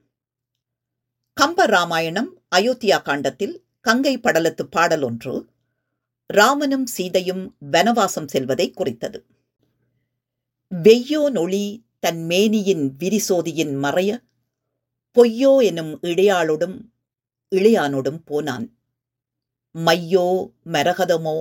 கம்ப 1.41 1.67
ராமாயணம் 1.67 2.31
அயோத்தியா 2.57 3.03
காண்டத்தில் 3.03 3.55
கங்கை 3.81 4.19
படலத்து 4.19 4.63
பாடல் 4.71 5.03
ஒன்று 5.03 5.49
ராமனும் 6.27 6.87
சீதையும் 6.87 7.57
வனவாசம் 7.73 8.29
செல்வதை 8.29 8.71
குறித்தது. 8.71 9.25
வெய்யோ 10.83 11.31
நொழி 11.31 11.87
தன் 11.99 12.23
மேனியின் 12.25 12.97
விரிசோதியின் 12.99 13.75
மறைய 13.83 14.11
பொய்யோ 15.17 15.63
எனும் 15.63 16.01
இடையாளோடும் 16.03 16.77
இளையானோடும் 17.53 18.21
போனான். 18.25 18.67
மையோ 19.75 20.29
மரகதமோ 20.73 21.37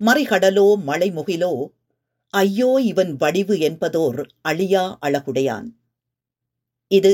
மறைகடலோ 0.00 0.66
மலைமுகிலோ 0.86 1.52
ஐயோ 2.34 2.70
இவன் 2.84 3.12
வடிவு 3.16 3.54
என்பதோர் 3.58 4.20
அழியா 4.40 4.98
அழகுடையான். 5.02 5.68
இது 6.90 7.12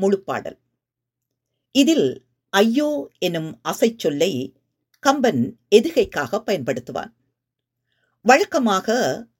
முழுப்பாடல். 0.00 0.58
இதில் 1.74 2.08
ஐயோ 2.52 2.88
எனும் 3.18 3.50
அசைச்சொல்லை 3.64 4.32
கம்பன் 5.02 5.42
எதுகைக்காக 5.70 6.40
பயன்படுத்துவான்? 6.46 7.12
வழக்கமாக 8.24 8.88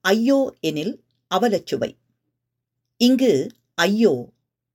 ஐயோ 0.00 0.38
எனில் 0.60 0.94
அவலச்சுவை. 1.30 1.90
இங்கு 3.00 3.32
ஐயோ 3.74 4.14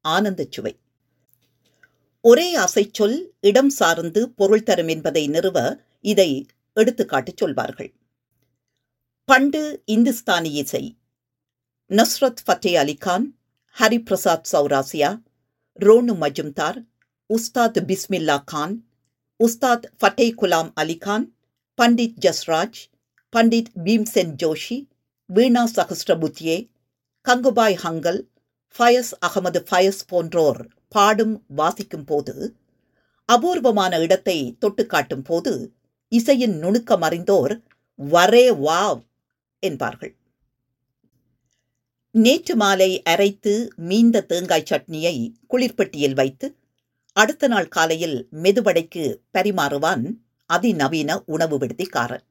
ஆனந்தச் 0.06 0.52
சுவை 0.52 0.74
ஒரே 2.24 2.48
அசைச்சொல் 2.58 3.18
இடம் 3.40 3.70
சார்ந்து 3.70 4.22
பொருள் 4.30 4.64
தரும் 4.64 4.88
என்பதை 4.88 5.28
நிறுவ 5.28 5.58
இதை 6.06 6.30
எடுத்துக்காட்டிச் 6.78 7.38
சொல்வார்கள். 7.38 7.92
பண்டு 9.30 9.60
இந்துஸ்தானி 9.86 10.52
இசை 10.52 10.82
நஸ்ரத் 11.92 12.40
ஃபத்தே 12.46 12.72
அலிகான் 12.76 13.26
ஹரிபிரசாத் 13.76 14.48
சௌராசியா 14.52 15.10
ரோனு 15.80 16.14
மஜும்தார் 16.14 16.80
உஸ்தாத் 17.30 17.78
பிஸ்மில்லா 17.86 18.38
கான் 18.44 18.74
உஸ்தாத் 19.40 19.86
ஃபட்டே 20.00 20.28
குலாம் 20.34 20.72
அலிகான் 20.76 21.26
பண்டித் 21.80 22.18
ஜஸ்ராஜ் 22.20 22.80
பண்டித் 23.34 23.72
பீம்சென் 23.86 24.34
ஜோஷி 24.36 24.78
வீணா 25.30 25.64
சஹஸ்ரபுத்தியே 25.76 26.58
கங்குபாய் 27.26 27.78
ஹங்கல் 27.78 28.22
ஃபயஸ் 28.76 29.12
அகமது 29.22 29.62
ஃபயஸ் 29.70 30.02
போன்றோர் 30.06 30.62
பாடும் 30.88 31.36
வாசிக்கும் 31.56 32.06
போது 32.06 32.36
அபூர்வமான 33.30 34.00
இடத்தை 34.00 34.38
தொட்டு 34.60 34.86
காட்டும் 34.86 35.24
போது 35.24 35.54
இசையின் 36.12 36.58
நுணுக்கம் 36.58 37.02
அறிந்தோர் 37.02 37.56
வரே 38.00 38.48
வாவ் 38.60 39.00
என்பார்கள். 39.60 40.14
நேற்று 42.16 42.56
மாலை 42.56 42.92
அரைத்து 43.04 43.54
மீந்த 43.90 44.24
தேங்காய் 44.24 44.70
சட்னியை 44.70 45.16
குளிர்பெட்டியில் 45.50 46.14
வைத்து 46.14 46.48
அடுத்த 47.16 47.48
நாள் 47.48 47.68
காலையில் 47.68 48.18
மெதுவடைக்கு 48.44 49.04
பரிமாறுவான் 49.34 50.06
அதிநவீன 50.50 51.24
உணவு 51.26 51.58
விடுதிக்காரன் 51.58 52.26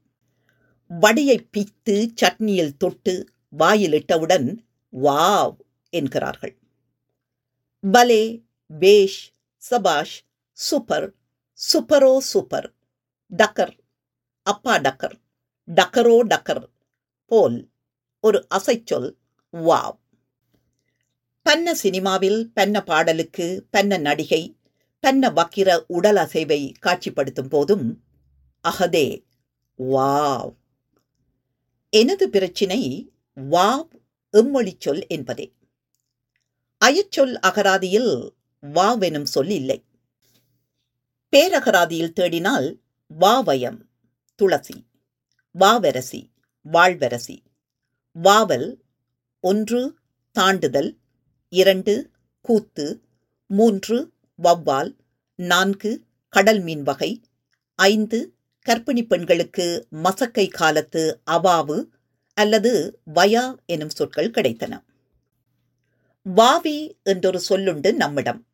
வடையை 0.91 1.38
பித்து 1.53 1.97
சட்னியில் 2.21 2.77
தொட்டு 2.77 3.14
வாயில் 3.51 3.93
இட்டவுடன் 3.93 4.49
வாவ் 4.93 5.57
என்கிறார்கள். 5.93 6.55
பலே 7.85 8.23
பேஷ் 8.79 9.21
சபாஷ் 9.71 10.17
சூப்பர் 10.53 11.07
சூப்பரோ 11.61 12.12
சூப்பர் 12.19 12.69
டக்கர் 13.37 13.75
அப்பா 14.43 14.75
டக்கர் 14.77 15.17
டக்கரோ 15.69 16.17
டக்கர் 16.33 16.62
போல் 17.29 17.57
ஒரு 18.21 18.47
அசைச்சொல் 18.55 19.09
வாவ். 19.53 19.99
பன்ன 21.43 21.73
சினிமாவில் 21.73 22.53
பன்ன 22.57 22.81
பாடலுக்கு 22.81 23.47
பன்ன 23.73 24.01
நடிகை 24.01 24.43
பன்ன 25.03 25.31
வக்கிர 25.33 25.85
உடல் 25.87 26.17
அசைவை 26.17 26.61
காட்சிப்படுத்தும் 26.83 27.49
போதும் 27.49 27.87
அகதே 28.69 29.25
வாவ். 29.79 30.55
எனது 31.91 32.31
பிரச்சினை 32.31 32.81
வாவ் 33.51 33.93
எம்மொழி 34.33 34.73
சொல் 34.79 35.07
என்பதே. 35.07 35.47
அயச்சொல் 36.85 37.35
அகராதியில் 37.47 38.12
வாவெனும் 38.62 39.31
சொல் 39.35 39.51
இல்லை. 39.51 39.79
பேரகராதியில் 41.33 42.14
தேடினால் 42.21 42.69
வாவயம் 43.07 43.81
துளசி 44.35 44.87
வாவரசி 45.53 46.21
வாழ்வரசி. 46.64 47.38
வாவல் 48.12 48.85
ஒன்று 49.40 49.94
தாண்டுதல் 50.38 50.97
இரண்டு 51.49 52.11
கூத்து 52.40 53.03
மூன்று 53.47 54.12
வவ்வால் 54.42 54.97
நான்கு 55.35 56.05
கடல் 56.29 56.61
மீன் 56.61 56.83
வகை 56.83 57.21
ஐந்து 57.75 58.35
கர்ப்பிணி 58.66 59.07
பெண்களுக்கு 59.07 59.87
மசக்கை 59.90 60.49
காலத்து 60.49 61.21
அவாவு 61.31 61.88
அல்லது 62.35 63.01
வயா 63.14 63.55
எனும் 63.66 63.90
சொற்கள் 63.90 64.31
கிடைத்தன. 64.31 64.83
வாவி 66.23 66.99
என்றொரு 67.03 67.42
சொல்லுண்டு 67.49 67.94
நம்மிடம். 67.94 68.47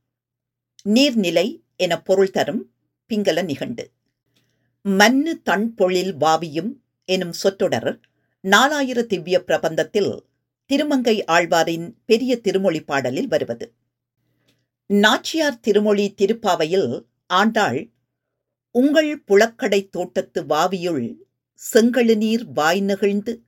நீர்நிலை 0.85 1.61
என 1.77 2.03
பொருள் 2.03 2.31
தரும் 2.31 2.73
பிங்கல 3.09 3.45
நிகண்டு. 3.45 3.91
மன்னு 4.85 5.43
தன் 5.43 5.75
பொழில் 5.75 6.17
வாவியும் 6.17 6.84
எனும் 7.05 7.33
சொற்றொடர் 7.33 8.01
நாலாயிர 8.43 9.07
திவ்ய 9.07 9.45
பிரபந்தத்தில் 9.47 10.25
திருமங்கை 10.67 11.25
ஆழ்வாரின் 11.25 11.95
பெரிய 12.05 12.41
திருமொழி 12.41 12.85
பாடலில் 12.85 13.27
வருவது. 13.27 13.75
நாச்சியார் 14.87 15.61
திருமொழி 15.61 16.15
திருப்பாவையில் 16.19 17.07
ஆண்டாள் 17.27 17.91
உங்கள் 18.71 19.23
புழக்கடை 19.27 19.89
தோட்டத்து 19.89 20.43
வாவியுள் 20.43 21.17
செங்கழுநீர் 21.75 22.45
வாய் 22.53 22.81
நெகிழ்ந்து 22.81 23.43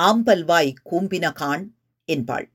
ஆம்பல்வாய் 0.00 0.74
கூம்பினகான் 0.90 1.66
என்பாள். 2.04 2.50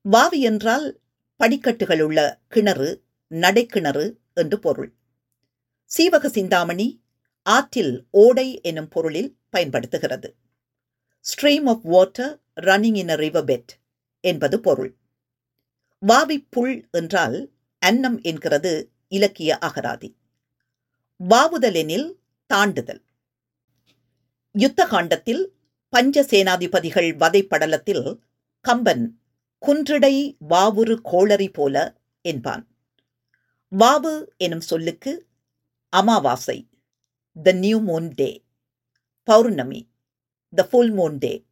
வாவி 0.00 0.40
என்றால் 0.40 1.00
படிக்கட்டுகளுள்ள 1.38 2.38
கிணறு 2.48 3.02
நடைக்கிணறு 3.30 4.16
என்று 4.34 4.58
பொருள். 4.58 4.92
சீவக 5.84 6.28
சிந்தாமணி 6.28 6.99
ஆற்றில் 7.42 8.06
ஓடை 8.10 8.60
எனும் 8.60 8.88
பொருளில் 8.88 9.36
பயன்படுத்துகிறது. 9.50 10.36
Stream 11.24 11.66
of 11.66 11.80
water 11.82 12.40
running 12.60 12.96
in 12.96 13.08
a 13.08 13.14
river 13.14 13.44
bed 13.44 13.68
என்பது 14.20 14.60
பொருள். 14.60 14.96
வாவி 15.98 16.46
புல் 16.50 16.88
என்றால் 16.90 17.52
அன்னம் 17.78 18.20
என்கிறது 18.20 18.90
இலக்கிய 19.08 19.58
அகராதி. 19.60 20.14
வாவுதல் 21.28 21.74
எனில் 21.74 22.20
தாண்டுதல். 22.54 23.02
யுத்த 24.52 24.84
காண்டத்தில் 24.84 25.54
பஞ்ச 25.88 26.22
சேனாதிபதிகள் 26.22 27.16
வதைப்படலத்தில் 27.16 28.18
கம்பன் 28.60 29.18
குன்றிடை 29.66 30.36
வாவுரு 30.48 30.98
கோளரி 31.02 31.48
போல 31.48 31.96
என்பான். 32.22 32.68
வாவு 33.78 34.26
எனும் 34.36 34.60
சொல்லுக்கு 34.60 35.26
அமாவாசை. 35.88 36.69
த 37.42 37.52
நியூ 37.52 37.80
மூன் 37.80 38.10
டே 38.14 38.44
பௌர்ணமி. 39.24 39.90
த 40.54 40.66
ஃபுல் 40.66 40.92
மூன் 40.92 41.18
டே 41.18 41.46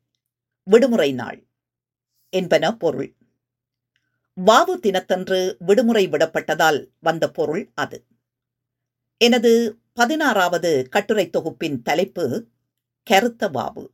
விடுமுறை 0.62 1.12
நாள். 1.12 1.46
என்பன 2.31 2.77
பொருள். 2.77 3.16
வாவு 4.46 4.74
தினத்தன்று 4.74 5.57
விடுமுறை 5.59 6.09
விடப்பட்டதால் 6.09 6.88
வந்த 6.98 7.31
பொருள் 7.31 7.70
அது. 7.74 8.07
எனது 9.16 9.79
பதினாறாவது 9.92 10.88
கட்டுரை 10.88 11.31
தொகுப்பின் 11.31 11.83
தலைப்பு 11.83 12.48
கருத்த 13.03 13.48
வாவு. 13.48 13.87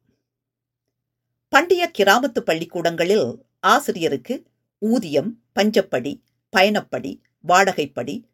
பண்டைய 1.49 1.91
கிராமத்து 1.99 2.41
பள்ளிக்கூடங்களில் 2.41 3.47
ஆசிரியருக்கு 3.61 4.45
ஊதியம் 4.79 5.43
பஞ்சப்படி 5.55 6.23
பயணப்படி 6.57 7.21
வாடகைப்படி 7.49 8.25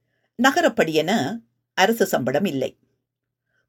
நகரப்படி 0.43 0.93
என 0.93 1.41
அரசு 1.75 2.07
சம்பளம் 2.07 2.45
இல்லை. 2.45 2.79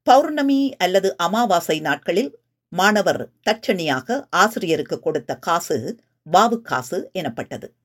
பௌர்ணமி 0.04 0.76
அல்லது 0.76 1.18
அமாவாசை 1.18 1.80
நாட்களில் 1.80 2.40
மாணவர் 2.70 3.30
தட்சணியாக 3.50 4.26
ஆசிரியருக்கு 4.30 5.00
கொடுத்த 5.00 5.36
காசு 5.36 6.04
வாவு 6.32 6.62
காசு 6.62 7.10
எனப்பட்டது. 7.14 7.76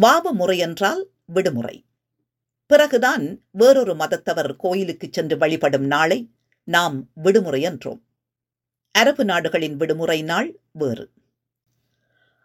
வாவு 0.00 0.30
முறை 0.32 0.58
என்றால் 0.58 1.10
விடுமுறை. 1.24 1.86
பிறகுதான் 2.66 3.44
வேறொரு 3.50 3.94
மதத்தவர் 3.94 4.56
கோயிலுக்கு 4.56 5.08
சென்று 5.10 5.36
வழிபடும் 5.36 5.86
நாளை 5.86 6.30
நாம் 6.64 7.08
விடுமுறை 7.14 7.66
என்றோம். 7.66 8.00
அரபு 8.90 9.24
நாடுகளின் 9.24 9.76
விடுமுறை 9.76 10.22
நாள் 10.22 10.60
வேறு. 10.72 11.10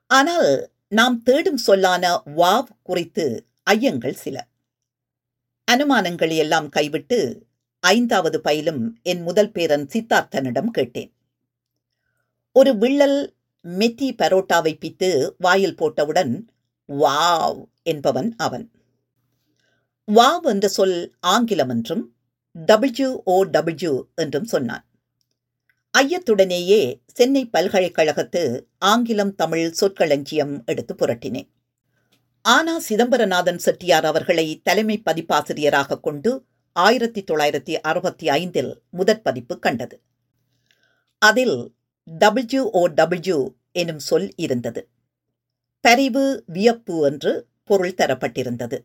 ஆனால் 0.07 0.71
நாம் 0.87 1.23
தேடும் 1.23 1.57
சொல்லான 1.57 2.23
வாவ் 2.25 2.67
குறித்து 2.83 3.45
ஐயங்கள் 3.71 4.13
சில. 4.13 4.47
அனுமானங்களை 5.71 6.35
எல்லாம் 6.35 6.69
கைவிட்டு 6.69 7.46
ஐந்தாவது 7.87 8.41
பயிலும் 8.41 8.99
என் 9.03 9.21
முதல் 9.21 9.51
பேரன் 9.51 9.85
சித்தார்த்தனிடம் 9.85 10.65
கேட்டேன். 10.65 11.11
ஒரு 12.51 12.77
விள்ளல் 12.77 13.35
மெத்தி 13.65 14.07
பரோட்டாவை 14.17 14.73
பித்து 14.81 15.09
வாயில் 15.37 15.75
போட்டவுடன் 15.75 16.33
வாவ் 16.89 17.65
என்பவன் 17.83 18.29
அவன். 18.37 18.71
வாவ் 20.07 20.45
என்ற 20.45 20.67
சொல் 20.67 21.15
ஆங்கிலம் 21.19 21.69
என்றும் 21.69 22.03
டபிள்யூ 22.53 23.21
ஓ 23.23 23.43
டபிள்யூ 23.43 23.93
என்றும் 24.15 24.45
சொன்னான். 24.45 24.85
ஐயத்துடனேயே 25.97 26.81
சென்னை 27.07 27.43
பல்கலைக்கழகத்து 27.45 28.41
ஆங்கிலம் 28.77 29.35
தமிழ் 29.35 29.73
சொற்களஞ்சியம் 29.79 30.65
எடுத்து 30.65 30.93
புரட்டினேன். 30.95 31.49
ஆனா 32.41 32.73
சிதம்பரநாதன் 32.89 33.57
செட்டியார் 33.57 34.05
அவர்களை 34.05 34.47
தலைமை 34.63 35.01
பதிப்பாசிரியராக 35.05 35.99
கொண்டு 35.99 36.31
ஆயிரத்தி 36.77 37.23
தொள்ளாயிரத்தி 37.23 37.73
அறுபத்தி 37.73 38.29
ஐந்தில் 38.29 38.81
முதற் 38.89 39.23
பதிப்பு 39.23 39.59
கண்டது. 39.59 40.01
அதில் 41.17 41.75
டபிள்யூ 42.05 42.69
ஓ 42.71 42.87
டபிள்யூ 42.87 43.53
எனும் 43.71 43.99
சொல் 43.99 44.33
இருந்தது. 44.35 44.87
பரிவு 45.81 46.43
வியப்பு 46.45 47.05
என்று 47.05 47.47
பொருள் 47.63 47.93
தரப்பட்டிருந்தது. 47.93 48.83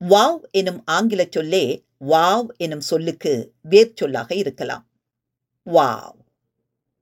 வாவ் 0.00 0.40
எனும் 0.50 0.82
ஆங்கில 0.84 1.26
சொல்லே 1.30 1.84
வாவ் 2.00 2.46
எனும் 2.56 2.80
சொல்லுக்கு 2.80 3.52
வேர்ச்சொல்லாக 3.70 4.36
இருக்கலாம். 4.36 4.86
வாவ். 5.66 6.18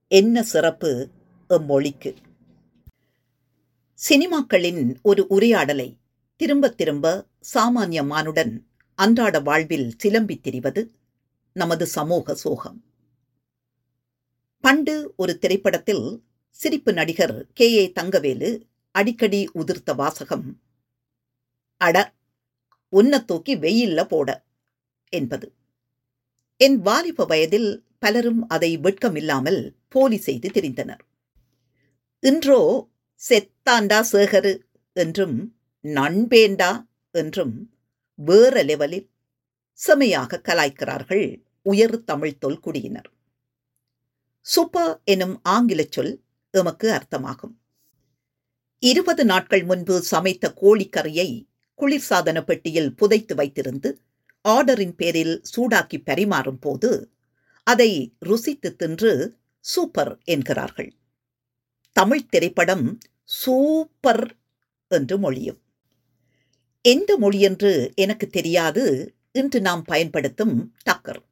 என்ன 0.08 0.42
சிறப்பு 0.42 1.08
எம்மொழிக்கு. 1.48 2.16
சினிமாக்களின் 4.08 4.96
ஒரு 5.02 5.26
உரையாடலை 5.26 5.96
திரும்ப 6.36 6.68
திரும்ப 6.68 7.26
சாமானிய 7.54 8.04
மானுடன் 8.04 8.66
அன்றாட 8.98 9.40
வாழ்வில் 9.40 9.96
சிலம்பித் 10.04 10.42
திரிவது 10.42 10.90
நமது 11.52 11.86
சமூக 11.86 12.34
சோகம். 12.34 12.84
பண்டு 14.60 15.14
ஒரு 15.16 15.38
திரைப்படத்தில் 15.38 16.24
சிரிப்பு 16.50 16.92
நடிகர் 16.92 17.46
கே. 17.52 17.72
ஏ. 17.72 17.92
தங்கவேலு 17.94 18.60
அடிக்கடி 18.90 19.48
உதிர்த்த 19.54 19.94
வாசகம். 19.94 20.60
அட 21.76 22.14
உன்ன 22.88 23.24
தூக்கி 23.24 23.56
வெயில்ல 23.56 24.04
போட 24.04 24.44
என்பது. 25.08 25.52
என் 26.56 26.78
வாலிப 26.78 27.24
வயதில் 27.24 27.84
பலரும் 27.98 28.48
அதை 28.48 28.78
வெட்கமில்லாமல் 28.78 29.74
போலி 29.88 30.16
செய்து 30.16 30.48
தெரிந்தனர். 30.48 31.02
இன்றோ 32.20 32.90
செத்தாண்டா 33.28 34.04
சேகரு 34.12 34.58
என்றும் 34.92 35.56
நண்பேண்டா 35.82 36.86
என்றும் 37.10 37.77
வேற 38.18 38.62
லெவலில் 38.62 39.10
செமையாக 39.86 40.40
கலாய்க்கிறார்கள் 40.44 41.42
உயர் 41.62 42.04
தமிழ் 42.04 42.38
தொல்குடியினர் 42.46 43.10
சூப்பர் 44.40 45.00
எனும் 45.04 45.40
ஆங்கில 45.42 45.84
சொல் 45.90 46.22
எமக்கு 46.50 46.88
அர்த்தமாகும். 46.90 47.54
இருபது 48.78 49.24
நாட்கள் 49.24 49.64
முன்பு 49.64 50.02
சமைத்த 50.02 50.52
கோழிக்கறியை 50.60 51.46
குளிர்சாதன 51.78 52.40
பெட்டியில் 52.40 52.94
புதைத்து 52.94 53.34
வைத்திருந்து 53.34 53.90
ஆர்டரின் 54.48 54.94
பேரில் 54.96 55.42
சூடாக்கி 55.56 55.98
பரிமாறும் 56.04 56.60
போது 56.60 57.12
அதை 57.62 58.16
ருசித்து 58.18 58.76
தின்று 58.76 59.38
சூப்பர் 59.60 60.18
என்கிறார்கள். 60.24 60.90
தமிழ் 61.92 62.26
திரைப்படம் 62.26 62.98
சூப்பர் 63.24 64.36
என்று 64.88 65.18
மொழியும். 65.18 65.60
எந்த 66.80 67.16
மொழி 67.16 67.40
என்று 67.40 67.92
எனக்கு 67.94 68.26
தெரியாது 68.26 69.14
இன்று 69.32 69.60
நாம் 69.60 69.82
பயன்படுத்தும் 69.82 70.74
டக்கர். 70.90 71.22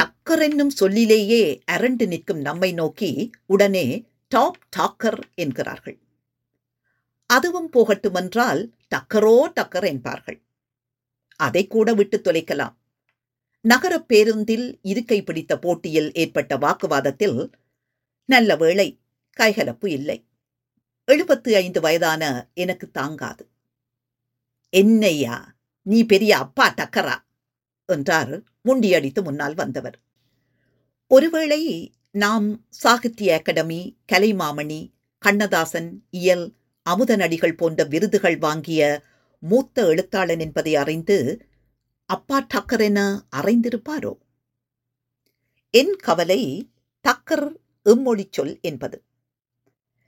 டக்கர் 0.00 0.42
என்னும் 0.42 0.70
சொல்லிலேயே 0.70 1.62
அரண்டு 1.72 2.06
நிற்கும் 2.06 2.40
நம்மை 2.40 2.72
நோக்கி 2.72 3.30
உடனே 3.46 4.06
டாப் 4.28 4.58
டாக்கர் 4.76 5.20
என்கிறார்கள். 5.34 5.98
அதுவும் 7.26 7.72
போகட்டுமென்றால் 7.72 8.70
டக்கரோ 8.94 9.52
டக்கர் 9.60 9.84
என்பார்கள். 9.84 10.42
அதை 11.36 11.66
கூட 11.66 11.94
விட்டு 11.94 12.20
தொலைக்கலாம். 12.24 12.74
நகர 13.60 14.00
பேருந்தில் 14.00 14.78
இருக்கை 14.82 15.22
பிடித்த 15.22 15.58
போட்டியில் 15.58 16.12
ஏற்பட்ட 16.12 16.56
வாக்குவாதத்தில் 16.56 17.52
நல்ல 18.24 18.56
வேளை 18.56 19.00
கைகலப்பு 19.40 19.86
இல்லை. 19.86 20.26
எழுபத்து 21.04 21.56
ஐந்து 21.56 21.80
வயதான 21.80 22.50
எனக்கு 22.54 22.90
தாங்காது. 22.90 23.50
என்னையா? 24.74 25.54
நீ 25.82 26.04
பெரிய 26.04 26.36
அப்பா 26.36 26.74
டக்கரா? 26.76 27.16
என்றார் 27.86 28.42
முண்டியடித்து 28.64 29.22
முன்னால் 29.22 29.54
வந்தவர். 29.54 30.00
ஒருவேளை 31.06 31.92
நாம் 32.10 32.64
சாகித்ய 32.68 33.34
அகாடமி 33.34 33.98
கலைமாமணி 34.12 34.90
கண்ணதாசன் 35.18 36.06
இயல் 36.10 36.54
அமுதநடிகள் 36.90 37.56
போன்ற 37.56 37.84
விருதுகள் 37.84 38.38
வாங்கிய 38.38 39.02
மூத்த 39.38 39.86
எழுத்தாளன் 39.86 40.40
என்பதை 40.40 40.76
அறிந்து 40.76 41.46
அப்பா 42.06 42.46
டக்கர் 42.54 42.80
என 42.80 43.24
அறைந்திருப்பாரோ? 43.36 44.18
என் 45.70 45.96
கவலை 45.96 46.70
டக்கர் 47.08 47.56
எம்மொழி 47.84 48.24
சொல் 48.30 48.58
என்பது. 48.62 49.02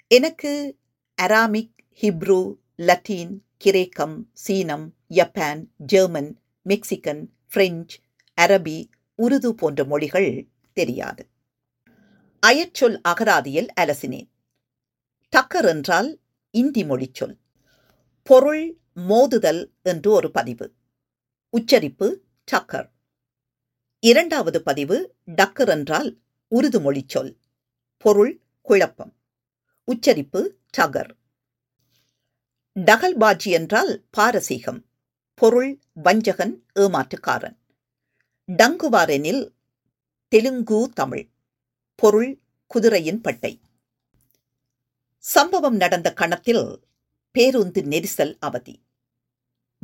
எனக்கு 0.07 0.79
அராமிக் 1.23 1.75
ஹிப்ரு 2.01 2.57
லத்தீன் 2.77 3.45
கிரேக்கம் 3.65 4.31
சீனம் 4.33 4.95
ஜப்பான் 5.09 5.73
ஜெர்மன் 5.77 6.39
மெக்சிகன் 6.65 7.31
பிரெஞ்சு 7.49 7.99
அரபி 8.41 8.85
உருது 9.23 9.51
போன்ற 9.53 9.85
மொழிகள் 9.85 10.49
தெரியாது. 10.73 11.29
அயற்சொல் 12.47 13.01
அகராதியில் 13.09 13.67
அலசினேன். 13.81 14.29
டக்கர் 15.37 15.65
என்றால் 15.65 16.21
இந்தி 16.51 16.85
மொழி 16.85 17.11
சொல். 17.13 17.39
பொருள் 18.23 18.79
மோதுதல் 19.09 19.71
என்று 19.83 20.11
ஒரு 20.11 20.31
பதிவு. 20.31 20.73
உச்சரிப்பு 21.51 22.23
டக்கர் 22.53 22.91
இரண்டாவது 24.01 24.63
பதிவு 24.63 25.15
டக்கர் 25.27 25.69
என்றால் 25.69 26.19
உருது 26.49 26.81
மொழி 26.81 27.05
சொல். 27.07 27.39
பொருள் 27.97 28.43
குழப்பம். 28.63 29.15
உச்சரிப்பு 29.85 30.59
டகர் 30.79 31.17
டகல்பாஜி 32.77 33.51
என்றால் 33.51 34.05
பாரசீகம் 34.11 34.85
பொருள் 35.35 35.79
வஞ்சகன் 36.05 36.55
ஏமாற்றுக்காரன். 36.75 37.57
டங்குவாரெனில் 38.49 39.43
தெலுங்கு 40.29 40.91
தமிழ் 40.95 41.29
பொருள் 41.95 42.41
குதிரையின் 42.67 43.21
பட்டை. 43.21 43.61
சம்பவம் 45.19 45.77
நடந்த 45.77 46.13
கணத்தில் 46.13 46.81
பேருந்து 47.31 47.83
நெரிசல் 47.83 48.35
அவதி. 48.39 48.83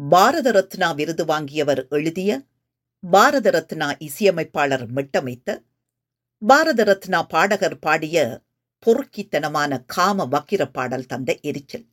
பாரத 0.09 0.51
ரத்னா 0.51 0.93
விருது 0.93 1.25
வாங்கியவர் 1.25 1.89
எழுதிய 1.89 2.43
பாரத 3.01 3.51
ரத்னா 3.51 3.91
இசையமைப்பாளர் 3.99 4.87
மிட்டமைத்த 4.93 5.59
பாரத 6.47 6.85
ரத்னா 6.85 7.23
பாடகர் 7.23 7.79
பாடிய 7.79 8.43
பொறுக்கித்தனமான 8.87 9.83
காம 9.87 10.27
வக்கிர 10.27 10.65
பாடல் 10.73 11.07
தந்த 11.07 11.39
எரிச்சல். 11.41 11.87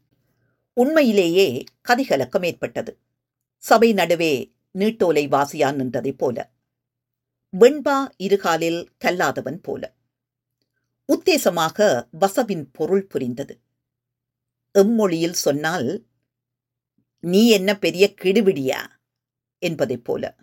உண்மையிலேயே 0.78 1.63
கதிகலக்கம் 1.88 2.46
ஏற்பட்டது. 2.46 2.98
சபை 3.58 3.94
நடுவே 3.94 4.54
நீட்டோலை 4.74 5.28
வாசியான் 5.28 5.76
நின்றதைப் 5.76 6.18
போல. 6.18 6.52
வெண்பா 7.60 8.10
இருகாலில் 8.18 8.86
கல்லாதவன் 9.06 9.56
போல. 9.56 9.94
உத்தேசமாக 11.08 12.08
வசவின் 12.20 12.66
பொருள் 12.72 13.06
புரிந்தது. 13.06 13.60
எம்மொழியில் 14.74 15.32
சொன்னால் 15.32 16.06
நீ 17.20 17.50
என்ன 17.50 17.78
பெரிய 17.78 18.13
கெடுவிடியா 18.22 18.88
என்பதைப் 19.60 20.04
போல. 20.04 20.36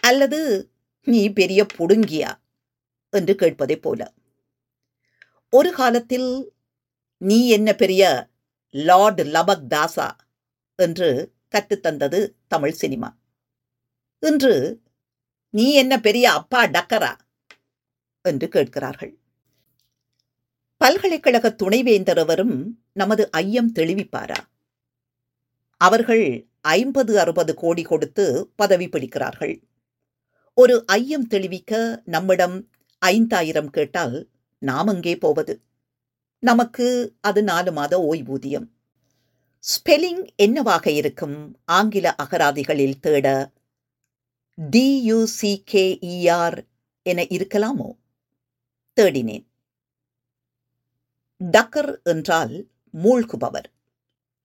அல்லது 0.00 0.70
நீ 1.04 1.28
பெரிய 1.28 1.66
புடுங்கியா? 1.78 2.34
என்று 3.10 3.34
கேட்பதைப் 3.34 3.82
போல. 3.82 4.12
ஒரு 5.50 5.72
காலத்தில் 5.72 6.52
நீ 7.18 7.48
என்ன 7.48 7.72
பெரிய 7.72 8.28
லார்டு 8.72 9.24
லபக் 9.24 9.66
தாசா 9.68 10.10
என்று 10.74 11.32
கற்றுத்தந்தது 11.54 12.30
தமிழ் 12.46 12.70
சினிமா. 12.70 13.16
இன்று 14.20 14.82
நீ 15.50 15.72
என்ன 15.72 16.00
பெரிய 16.00 16.32
அப்பா 16.32 16.64
டக்கரா? 16.64 17.18
என்று 18.22 18.48
கேட்கிறார்கள். 18.48 19.18
பல்கலைக்கழக 20.76 21.54
துணைவேந்தரவரும் 21.58 22.66
நமது 22.92 23.30
ஐயம் 23.30 23.72
தெளிவிப்பாரா? 23.72 24.36
அவர்கள் 25.76 26.48
ஐம்பது 26.60 27.20
அறுபது 27.20 27.54
கோடி 27.54 27.82
கொடுத்து 27.82 28.52
பதவி 28.56 28.88
பிடிக்கிறார்கள். 28.88 29.62
ஒரு 30.54 30.86
ஐயம் 30.86 31.26
தெளிவிக்க 31.26 32.02
நம்மிடம் 32.04 32.70
ஐந்தாயிரம் 32.98 33.70
கேட்டால் 33.70 34.28
நாம் 34.58 34.86
எங்கே 34.86 35.16
போவது? 35.16 35.62
நமக்கு 36.40 37.16
அது 37.20 37.42
நாலு 37.42 37.72
மாத 37.72 38.08
ஓய்வூதியம். 38.12 38.68
ஸ்பெல்லிங் 39.58 40.28
என்னவாக 40.36 40.90
இருக்கும்? 40.90 41.58
ஆங்கில 41.64 42.14
அகராதிகளில் 42.22 43.00
தேட. 43.00 43.50
டியூசிகேஇஆர் 44.70 46.66
என 47.02 47.22
இருக்கலாமோ? 47.22 47.96
தேடினேன். 49.00 49.46
டக்கர் 51.38 52.02
என்றால் 52.02 52.68
மூழ்குபவர் 52.92 53.68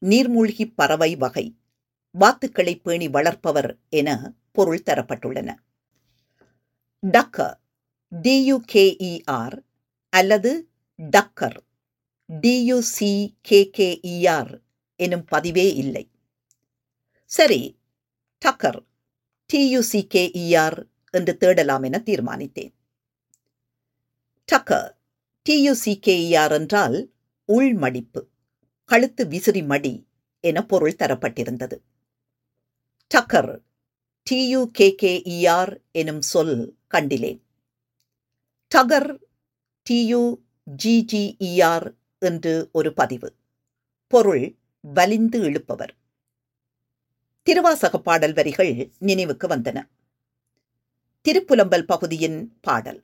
நீர்மூழ்கி 0.02 0.72
பறவை 0.76 1.16
வகை 1.16 1.56
வாத்துக்களை 2.20 2.82
பேணி 2.82 3.10
வளர்ப்பவர் 3.10 3.78
என 3.90 4.34
பொருள் 4.52 4.84
தரப்பட்டுள்ளன. 4.86 5.56
டக்கர் 7.02 7.58
டியூகேஇஆர் 8.22 9.60
அல்லது 10.10 10.70
டக்கர். 11.00 11.58
டியுசிகேகேஇஆர் 12.41 14.62
எனும் 14.96 15.26
பதிவே 15.32 15.76
இல்லை. 15.76 16.12
சரி 17.26 17.80
டக்கர் 18.46 18.84
டியுசிகேஇஆர் 19.50 20.86
என்று 21.12 21.38
தேடலாம் 21.38 21.84
என 21.84 22.02
தீர்மானித்தேன். 22.06 22.74
டக்கர் 24.46 24.98
டியுசிகேஇஆர் 25.50 26.52
என்றால் 26.52 27.12
உள்மடிப்பு 27.46 28.30
கழுத்து 28.86 29.28
விசிறி 29.28 29.63
மடி 29.63 30.08
என 30.39 30.65
பொருள் 30.65 30.96
தரப்பட்டிருந்தது. 31.00 31.82
டக்கர் 33.08 33.62
டியுகேகேஇஆர் 34.32 35.82
எனும் 35.91 36.22
சொல் 36.22 36.78
கண்டிலேன். 36.89 37.41
டகர் 38.67 39.19
டியு 39.89 40.41
ஜிஜிஇஆர் 40.84 41.93
என்று 42.24 42.70
ஒரு 42.72 42.94
பதிவு. 42.94 43.36
பொருள் 44.08 44.56
வலிந்து 44.82 45.42
இழுப்பவர். 45.42 45.94
திருவாசக 47.44 48.00
பாடல் 48.00 48.34
வரிகள் 48.34 48.92
நினைவுக்கு 49.00 49.48
வந்தன. 49.48 49.90
திருப்புலம்பல் 51.26 51.86
பகுதியின் 51.86 52.58
பாடல். 52.62 53.04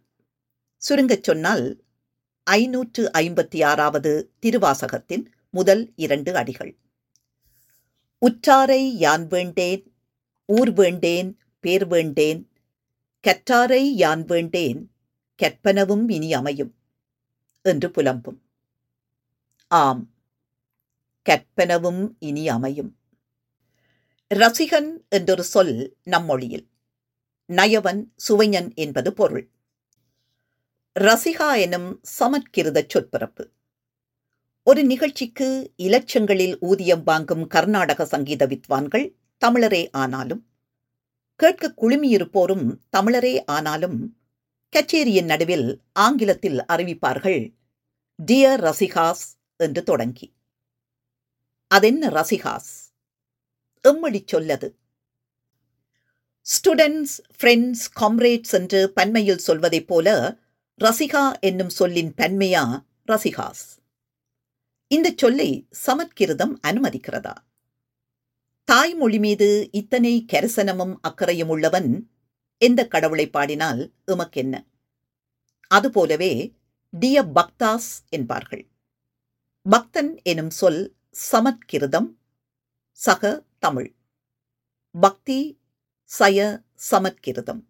சுருங்கச் 0.77 1.23
சொன்னால் 1.23 1.83
ஐநூற்று 2.43 3.11
ஐம்பத்தி 3.13 3.65
ஆறாவது 3.65 4.31
திருவாசகத்தின் 4.41 5.25
முதல் 5.49 5.91
இரண்டு 5.95 6.35
அடிகள். 6.35 6.77
உற்றாரை 8.17 8.97
யான் 8.97 9.27
வேண்டேன் 9.27 9.93
ஊர் 10.45 10.71
வேண்டேன் 10.71 11.37
பேர் 11.59 11.87
வேண்டேன் 11.87 12.51
கற்றாரை 13.27 13.81
யான் 13.95 14.25
வேண்டேன் 14.25 14.91
கற்பனவும் 15.41 16.11
இனி 16.11 16.33
அமையும் 16.33 16.75
என்று 17.61 17.89
புலம்பும். 17.89 18.39
ஆம். 19.71 20.09
கற்பனவும் 21.25 22.15
இனி 22.19 22.49
அமையும். 22.49 22.97
ரசிகன் 24.31 24.97
என்றொரு 25.09 25.43
சொல் 25.43 25.97
நம்மொழியில் 26.05 26.67
நயவன் 27.49 28.01
சுவைஞன் 28.27 28.73
என்பது 28.75 29.13
பொருள். 29.13 29.51
ரசிகா 30.95 31.59
எனும் 31.59 32.01
சமற்கிருத 32.19 32.85
சொற்பிறப்பு. 32.93 33.43
ஒரு 34.63 34.83
நிகழ்ச்சிக்கு 34.83 35.73
இலட்சங்களில் 35.77 36.57
ஊதியம் 36.59 37.03
வாங்கும் 37.03 37.47
கர்நாடக 37.47 38.05
சங்கீத 38.05 38.45
வித்வான்கள் 38.45 39.15
தமிழரே 39.45 39.89
ஆனாலும் 39.91 40.47
கேட்க 41.35 41.73
குழுமியிருப்போரும் 41.81 42.79
தமிழரே 42.97 43.43
ஆனாலும் 43.45 44.17
கச்சேரியின் 44.69 45.25
நடுவில் 45.25 45.67
ஆங்கிலத்தில் 45.91 46.59
அறிவிப்பார்கள் 46.73 47.53
டியர் 48.19 48.61
ரசிகாஸ் 48.61 49.38
என்று 49.59 49.83
தொடங்கி. 49.83 50.33
அதென்ன 51.67 52.07
ரசிகாஸ்? 52.07 52.93
எம்மொழி 53.83 54.25
சொல்லது? 54.33 54.75
ஸ்டூடெண்ட்ஸ் 56.41 57.17
ஃப்ரெண்ட்ஸ் 57.39 57.85
காம்ரேட்ஸ் 57.99 58.51
என்று 58.51 58.93
பன்மையில் 58.95 59.37
சொல்வதைப் 59.37 59.87
போல 59.87 60.37
ரசிகா 60.83 61.39
என்னும் 61.39 61.69
சொல்லின் 61.69 62.13
பன்மையா 62.13 62.83
ரசிகாஸ்? 63.07 63.77
இந்த 64.87 65.13
சொல்லை 65.15 65.67
சமற்கிருதம் 65.87 66.55
அனுமதிக்கிறதா? 66.67 67.33
தாய்மொழி 68.63 69.19
மீது 69.19 69.69
இத்தனை 69.71 70.25
கரிசனமும் 70.31 70.95
அக்கறையும் 71.01 71.49
உள்ளவன் 71.49 72.11
எந்த 72.57 72.87
கடவுளை 72.87 73.29
பாடினால் 73.29 73.93
எமக்கென்ன? 74.07 74.65
அதுபோலவே 75.67 76.53
டிய 76.99 77.23
பக்தாஸ் 77.23 78.09
என்பார்கள். 78.09 78.68
பக்தன் 79.65 80.17
எனும் 80.23 80.49
சொல் 80.49 80.95
சமற்கிருதம் 81.31 82.07
சக 82.91 83.45
தமிழ். 83.59 83.95
பக்தி 84.95 85.59
சய 86.19 86.63
சமற்கிருதம் 86.91 87.61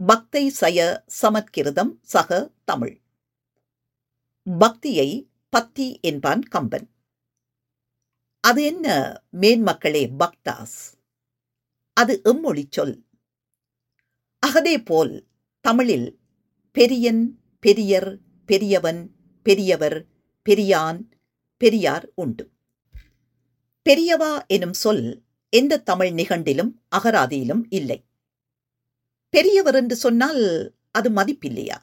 பக்தை 0.00 0.42
சய 0.60 1.04
சமற்கிருதம் 1.22 1.92
சக 2.02 2.52
தமிழ். 2.64 3.00
பக்தியை 4.58 5.30
பத்தி 5.48 5.98
என்பான் 6.00 6.42
கம்பன். 6.42 6.88
அது 8.40 8.62
என்ன 8.64 8.88
மேன்மக்களே 9.32 10.04
பக்தாஸ்? 10.18 10.78
அது 11.92 12.20
எம்மொழி 12.24 12.66
சொல். 12.70 13.06
அகதே 14.46 14.84
போல் 14.84 15.26
தமிழில் 15.60 16.20
பெரியன் 16.72 17.40
பெரியர் 17.60 18.18
பெரியவன் 18.44 19.02
பெரியவர் 19.42 19.98
பெரியான் 20.48 21.00
பெரியார் 21.56 22.12
உண்டு. 22.14 22.50
பெரியவா 23.84 24.46
எனும் 24.46 24.72
சொல் 24.72 25.22
எந்த 25.48 25.80
தமிழ் 25.80 26.08
நிகண்டிலும் 26.08 26.72
அகராதியிலும் 26.96 27.62
இல்லை. 27.68 28.06
பெரியவர் 29.28 29.74
என்று 29.74 29.96
சொன்னால் 29.96 30.74
அது 30.90 31.10
மதிப்பில்லையா? 31.10 31.76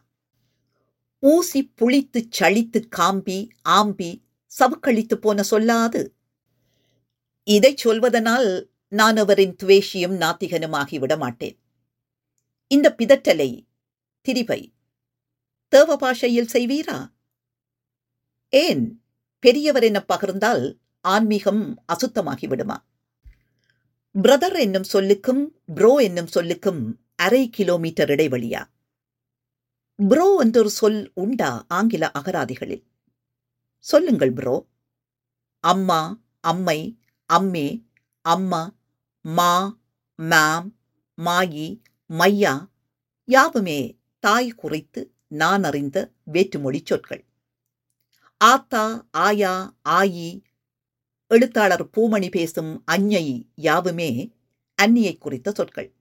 ஊசி 1.19 1.73
புளித்து 1.82 2.28
சளித்து 2.39 2.88
காம்பி 2.89 3.47
ஆம்பி 3.69 4.21
சவுக்களித்து 4.60 5.15
போன 5.15 5.43
சொல்லாது. 5.43 6.02
இதை 7.43 7.76
சொல்வதனால் 7.76 8.67
நான் 8.89 9.17
அவரின் 9.17 9.56
துவேஷியும் 9.63 10.17
நாத்திகனுமாகிவிட 10.17 11.17
மாட்டேன். 11.17 11.58
இந்த 12.67 12.95
பிதற்றலை 12.97 13.67
திரிவை 14.30 14.73
தேவ 15.67 15.95
பாஷையில் 15.95 16.52
செய்வீரா? 16.54 17.12
ஏன் 18.53 18.83
பெரியவர் 19.39 19.83
என 19.83 19.99
பகிர்ந்தால் 20.07 20.65
ஆன்மீகம் 21.05 21.63
அசுத்தமாகி 21.93 22.47
விடுமா 22.47 22.77
பிரதர் 24.15 24.57
என்னும் 24.59 24.87
சொல்லுக்கும் 24.93 25.41
ப்ரோ 25.75 25.91
என்னும் 25.99 26.29
சொல்லுக்கும் 26.35 26.81
அரை 27.15 27.49
கிலோமீட்டர் 27.49 28.09
இடைவெளியா? 28.09 28.61
ப்ரோ 29.99 30.37
என்றொரு 30.39 30.69
சொல் 30.69 31.11
உண்டா 31.13 31.65
ஆங்கில 31.67 32.11
அகராதிகளில்? 32.11 32.83
சொல்லுங்கள் 33.85 34.33
ப்ரோ. 34.33 34.55
அம்மா 35.63 35.99
அம்மை 36.39 36.79
அம்மே 37.29 37.67
அம்மா 38.25 38.61
மா 39.21 39.53
மேம் 40.19 40.69
மாயி 41.17 41.67
மையா 42.09 42.53
யாவுமே 43.27 43.79
தாய் 44.19 44.55
குறித்து 44.55 45.01
நான் 45.27 45.63
அறிந்த 45.63 45.97
வேற்றுமொழி 46.31 46.81
சொற்கள். 46.85 47.23
ஆத்தா 48.43 49.08
ஆயா 49.12 49.75
ஆயி 49.89 50.41
எழுத்தாளர் 51.27 51.89
பூமணி 51.89 52.29
பேசும் 52.32 52.84
அஞ்ஞை 52.86 53.49
யாவுமே 53.56 54.34
அந்நியை 54.75 55.17
குறித்த 55.17 55.51
சொற்கள். 55.51 55.95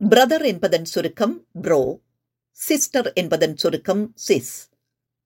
பிரதர் 0.00 0.44
என்பதன் 0.44 0.84
சுருக்கம் 0.84 1.46
ப்ரோ 1.60 2.00
சிஸ்டர் 2.50 3.12
என்பதன் 3.12 3.56
சுருக்கம் 3.56 4.12
சிஸ் 4.14 4.68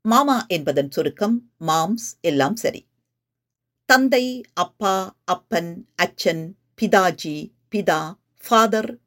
மாமா 0.01 0.47
என்பதன் 0.47 0.91
சுருக்கம் 0.91 1.53
மாம்ஸ் 1.67 2.09
எல்லாம் 2.21 2.57
சரி. 2.57 2.87
தந்தை 3.85 4.43
அப்பா 4.53 5.17
அப்பன் 5.25 5.87
அச்சன் 5.95 6.57
பிதாஜி 6.83 7.55
பிதா 7.71 8.15
ஃபாதர் 8.49 9.01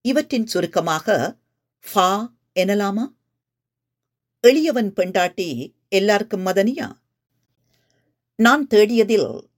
இவற்றின் 0.00 0.46
சுருக்கமாக 0.46 1.38
ஃபா 1.94 2.32
எனலாமா? 2.52 3.14
எளியவன் 4.40 4.92
பெண்டாட்டி 4.92 5.73
எல்லாருக்கும் 5.88 6.46
மதனியா? 6.46 6.92
நான் 8.36 8.66
தேடியதில் 8.66 9.48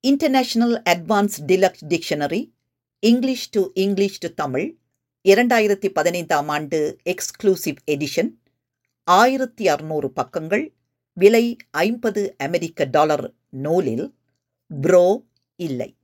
international 0.00 0.82
advance 0.82 1.38
deluxe 1.46 1.84
dictionary 1.88 2.52
English 2.98 3.50
to 3.50 3.70
English 3.74 4.18
to 4.18 4.34
Tamil 4.34 4.76
இரண்டாயிரத்தி 5.24 5.88
பதினைந்தாம் 5.88 6.48
ஆண்டு 6.48 6.96
எக்ஸ்க்ளூசிவ் 7.04 7.76
எடிஷன் 7.86 8.30
ஆயிரத்தி 9.04 9.68
அறுநூறு 9.68 10.12
பக்கங்கள் 10.12 10.74
விலை 11.12 11.56
ஐம்பது 11.70 12.34
அமெரிக்க 12.38 12.84
டாலர் 12.84 13.34
நூலில் 13.48 14.14
ப்ரோ 14.80 15.24
இல்லை. 15.56 15.96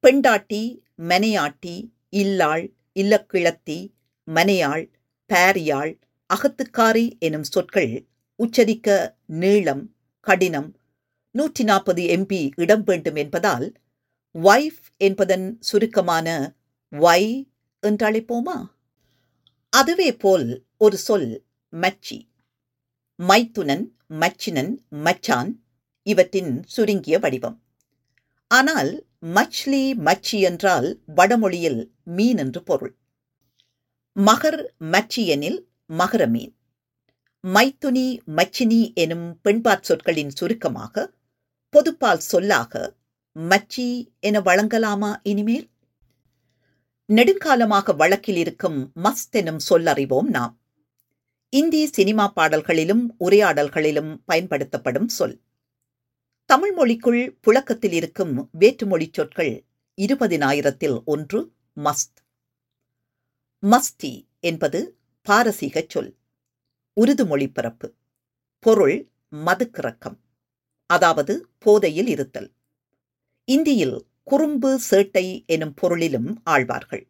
பெண்டாட்டி 0.00 0.82
மனையாட்டி 0.98 1.90
இல்லாள் 2.10 2.72
இல்லக்கிழத்தி 2.94 3.92
மனையாள் 4.26 4.90
பாரியாள் 5.28 6.00
அகத்துக்காரி 6.34 7.18
எனும் 7.18 7.42
சொற்கள் 7.42 8.06
உச்சரிக்க 8.38 8.88
நீளம் 9.26 9.84
கடினம் 10.26 10.70
நூற்றி 11.34 11.64
நாற்பது 11.64 12.02
எம்பி 12.16 12.42
இடம் 12.54 12.82
வேண்டும் 12.82 13.16
என்பதால் 13.16 13.66
வைஃப் 14.34 14.84
என்பதன் 14.96 15.46
சுருக்கமான 15.60 16.28
வை 16.92 17.22
என்றழைப்போமா 17.82 18.56
அதுவே 19.72 20.10
போல் 20.16 20.46
ஒரு 20.76 20.96
சொல் 20.96 21.28
மச்சி. 21.72 22.16
மைத்துனன் 23.18 23.84
மச்சினன் 24.20 24.72
மச்சான் 25.04 25.50
இவற்றின் 26.06 26.52
சுருங்கிய 26.64 27.18
வடிவம். 27.18 27.56
ஆனால் 28.50 28.90
மச்லி 29.34 29.82
மச்சி 29.98 30.38
என்றால் 30.40 30.88
வடமொழியில் 31.14 31.80
மீன் 32.02 32.36
என்று 32.36 32.62
பொருள். 32.62 32.94
மகர் 34.16 34.60
மச்சி 34.92 35.24
எனில் 35.26 35.60
மகர 35.90 36.22
மீன் 36.26 36.52
மைத்துனி 37.46 38.20
மச்சினி 38.26 38.94
எனும் 38.94 39.40
பெண்பாற் 39.44 39.80
சொற்களின் 39.80 40.30
சுருக்கமாக 40.30 41.12
பொதுப்பால் 41.72 42.16
சொல்லாக 42.16 42.96
மச்சி 43.34 44.06
என 44.20 44.40
வழங்கலாமா 44.40 45.16
இனிமேல்? 45.22 45.70
நெடுங்காலமாக 47.12 47.96
வழக்கில் 47.96 48.36
இருக்கும் 48.36 48.92
மஸ்த் 48.94 49.30
எனும் 49.30 49.58
சொல்லறிவோம் 49.70 50.22
நாம். 50.22 50.60
இந்தி 51.48 51.86
சினிமா 51.86 52.28
பாடல்களிலும் 52.28 53.16
உரையாடல்களிலும் 53.20 54.22
பயன்படுத்தப்படும் 54.24 55.08
சொல். 55.08 55.40
தமிழ் 56.44 56.72
மொழிக்குள் 56.72 57.38
புழக்கத்தில் 57.40 57.92
இருக்கும் 57.92 58.48
வேற்றுமொழி 58.52 59.10
சொற்கள் 59.12 59.64
இருபதினாயிரத்தில் 60.00 61.04
ஒன்று 61.04 61.52
மஸ்த். 61.76 62.18
மஸ்தி 63.58 64.28
என்பது 64.40 64.98
பாரசீக 65.22 65.84
சொல். 65.88 66.16
உருது 66.96 67.24
மொழிப்பிறப்பு 67.26 67.88
பொருள் 68.58 68.96
மதுக்கிறக்கம். 69.32 70.18
அதாவது 70.90 71.34
போதையில் 71.58 72.06
இருத்தல். 72.06 72.48
இந்தியில் 73.48 73.96
குறும்பு 74.24 74.80
சேட்டை 74.90 75.24
எனும் 75.46 75.74
பொருளிலும் 75.74 76.40
ஆழ்வார்கள். 76.44 77.04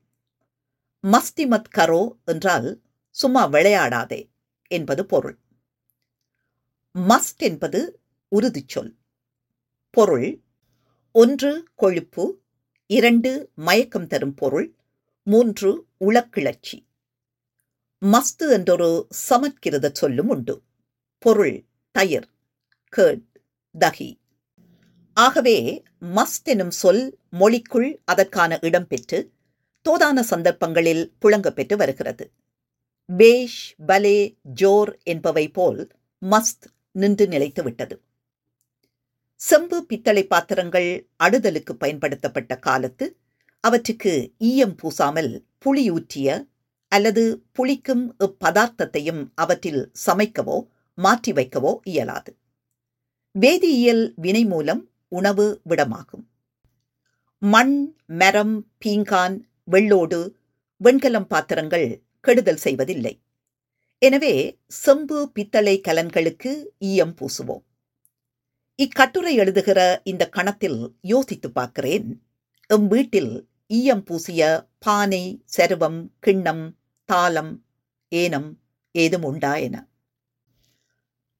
மஸ்திமத் 1.04 1.72
கரோ 1.78 2.02
என்றால் 2.24 2.68
சும்மா 3.16 3.42
விளையாடாதே 3.48 4.20
என்பது 4.70 5.06
பொருள். 5.06 5.36
மஸ்ட் 6.94 7.42
என்பது 7.42 7.80
உருது 8.32 8.62
சொல். 8.66 8.92
பொருள் 9.90 10.28
ஒன்று 11.14 11.52
கொழுப்பு 11.74 12.24
இரண்டு 12.90 13.30
மயக்கம் 13.54 14.06
தரும் 14.06 14.34
பொருள் 14.34 14.68
மூன்று 15.26 15.70
உளக்கிளர்ச்சி 16.00 16.76
மஸ்து 18.02 18.50
என்றொரு 18.50 19.06
சமற்கிருத 19.28 19.90
சொல்லும் 19.92 20.28
உண்டு. 20.28 20.62
பொருள் 21.18 21.64
தயிர் 21.92 22.28
கேட் 22.88 23.22
தகி. 23.78 24.20
ஆகவே 25.14 25.82
மஸ்த் 26.00 26.44
எனும் 26.44 26.70
சொல் 26.70 27.18
மொழிக்குள் 27.30 28.00
அதற்கான 28.04 28.58
இடம் 28.60 28.86
பெற்று 28.86 29.30
தோதான 29.84 30.20
சந்தர்ப்பங்களில் 30.20 31.12
புழங்கப்பெற்று 31.20 31.76
வருகிறது. 31.76 32.30
பேஷ் 33.06 33.74
பலே 33.86 34.36
ஜோர் 34.60 35.02
என்பவை 35.02 35.48
போல் 35.48 35.90
மஸ்த் 36.30 36.66
நின்று 36.92 37.28
நிலைத்து 37.28 37.62
விட்டது. 37.62 38.00
செம்பு 39.34 39.86
பித்தளை 39.86 40.26
பாத்திரங்கள் 40.26 41.08
அடுதலுக்கு 41.24 41.72
பயன்படுத்தப்பட்ட 41.72 42.58
காலத்து 42.58 43.16
அவற்றுக்கு 43.60 44.32
ஈயம் 44.38 44.74
பூசாமல் 44.74 45.44
புளியூற்றிய 45.64 46.50
அல்லது 46.94 47.24
புளிக்கும் 47.56 48.04
இப்பதார்த்தத்தையும் 48.26 49.22
அவற்றில் 49.34 49.82
சமைக்கவோ 50.06 50.56
மாற்றி 50.98 51.32
வைக்கவோ 51.32 51.72
இயலாது. 51.90 52.32
வேதியியல் 53.34 54.04
வினை 54.24 54.44
மூலம் 54.44 54.82
உணவு 55.08 55.46
விடமாகும். 55.70 56.24
மண் 57.42 57.76
மரம் 58.20 58.56
பீங்கான் 58.84 59.36
வெள்ளோடு 59.64 60.20
வெண்கலம் 60.80 61.28
பாத்திரங்கள் 61.32 61.88
கெடுதல் 62.20 62.62
செய்வதில்லை. 62.64 63.14
எனவே 64.02 64.34
செம்பு 64.82 65.18
பித்தளை 65.34 65.74
கலன்களுக்கு 65.88 66.52
ஈயம் 66.90 67.14
பூசுவோம். 67.18 67.64
இக்கட்டுரை 68.78 69.32
எழுதுகிற 69.36 69.80
இந்த 70.10 70.24
கணத்தில் 70.28 70.80
யோசித்து 71.12 71.48
பார்க்கிறேன். 71.50 72.08
எம் 72.70 72.86
வீட்டில் 72.88 73.32
ஈயம் 73.78 74.04
பூசிய 74.04 74.42
பானை 74.78 75.24
செருவம் 75.54 76.00
கிண்ணம் 76.20 76.64
தாளம் 77.12 77.52
ஏனம் 78.12 78.50
ஏதும் 78.94 79.24
உண்டா 79.30 79.54
என. 79.66 79.76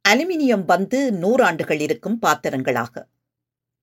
அலுமினியம் 0.05 0.65
வந்து 0.65 0.99
நூறாண்டுகள் 1.23 1.81
இருக்கும் 1.81 2.19
பாத்திரங்களாக. 2.23 3.05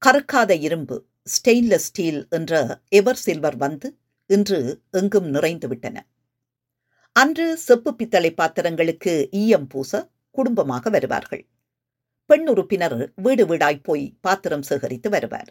கறுக்காத 0.01 0.51
இரும்பு 0.67 0.97
ஸ்டெயின்லெஸ் 1.33 1.87
ஸ்டீல் 1.89 2.21
என்ற 2.37 2.53
எவர் 2.99 3.19
சில்வர் 3.25 3.57
வந்து 3.57 3.87
இன்று 4.29 4.59
எங்கும் 4.99 5.27
நிறைந்துவிட்டன 5.35 5.97
அன்று 7.15 7.45
செப்பு 7.57 7.91
பித்தளை 7.95 8.31
பாத்திரங்களுக்கு 8.33 9.13
ஈயம் 9.41 9.67
பூச 9.67 9.91
குடும்பமாக 10.35 10.89
வருவார்கள். 10.89 11.43
பெண் 12.29 12.45
உறுப்பினர் 12.47 12.97
வீடு 13.15 13.43
வீடாய் 13.45 13.79
போய் 13.83 14.05
பாத்திரம் 14.21 14.65
சேகரித்து 14.69 15.09
வருவார். 15.09 15.49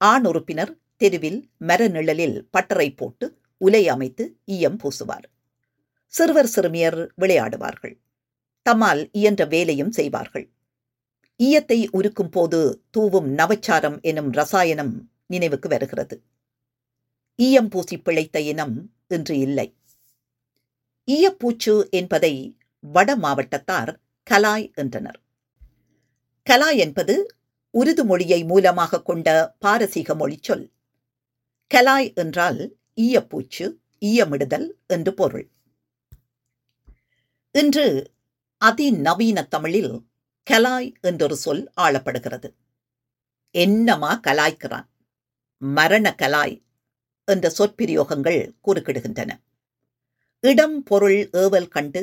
ஆண் 0.00 0.24
உறுப்பினர் 0.24 0.72
தெருவில் 1.00 1.40
மர 1.68 1.80
நிழலில் 1.96 2.38
பட்டறை 2.56 2.88
போட்டு 2.96 3.26
உலை 3.60 3.82
அமைத்து 3.94 4.24
ஈயம் 4.54 4.78
பூசுவார். 4.82 5.26
சிறுவர் 6.14 6.50
சிறுமியர் 6.54 7.12
விளையாடுவார்கள். 7.20 7.96
தம்மால் 8.66 9.08
இயன்ற 9.12 9.44
வேலையும் 9.44 9.90
செய்வார்கள். 9.90 10.46
ஈயத்தை 11.40 11.88
உருக்கும் 11.92 12.30
போது 12.30 12.86
தூவும் 12.90 13.28
நவச்சாரம் 13.36 14.00
எனும் 14.00 14.30
ரசாயனம் 14.32 15.10
நினைவுக்கு 15.26 15.68
வருகிறது. 15.68 16.16
ஈயம் 17.38 17.68
பூசி 17.68 17.98
பிழைத்த 17.98 18.40
இனம் 18.40 18.92
இன்று 19.08 19.38
இல்லை. 19.38 19.76
ஈயப்பூச்சு 21.08 21.90
என்பதை 21.90 22.58
வட 22.80 23.16
மாவட்டத்தார் 23.16 23.92
கலாய் 24.30 24.72
என்றனர். 24.74 25.20
கலாய் 26.46 26.76
என்பது 26.76 27.14
உருது 27.70 28.04
மொழியை 28.04 28.44
மூலமாக 28.44 29.02
கொண்ட 29.02 29.28
பாரசீக 29.58 30.14
மொழிச்சொல் 30.14 30.64
கலாய் 31.70 32.14
என்றால் 32.14 32.60
ஈயப்பூச்சு 33.00 33.66
ஈயமிடுதல் 34.00 34.68
என்று 34.86 35.14
பொருள். 35.14 35.46
இன்று 37.58 37.84
அதிநவீன 38.62 39.38
தமிழில் 39.48 39.92
கலாய் 40.46 40.88
என்றொரு 41.00 41.36
சொல் 41.36 41.62
ஆளப்படுகிறது. 41.76 42.48
என்னமா 43.54 44.10
கலாய்க்கிறான்? 44.26 44.88
மரண 45.62 46.06
கலாய் 46.18 46.56
என்ற 47.28 47.52
சொற்பிரயோகங்கள் 47.58 48.40
குறுக்கிடுகின்றன. 48.66 49.30
இடம் 50.44 50.76
பொருள் 50.82 51.18
ஏவல் 51.32 51.68
கண்டு 51.68 52.02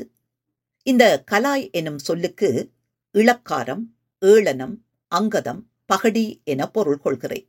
இந்த 0.88 1.06
கலாய் 1.32 1.66
எனும் 1.72 1.98
சொல்லுக்கு 1.98 2.50
இளக்காரம் 3.16 3.86
ஏளனம் 4.22 4.76
அங்கதம் 5.12 5.62
பகடி 5.86 6.26
என 6.44 6.68
பொருள் 6.68 6.98
கொள்கிறேன். 6.98 7.48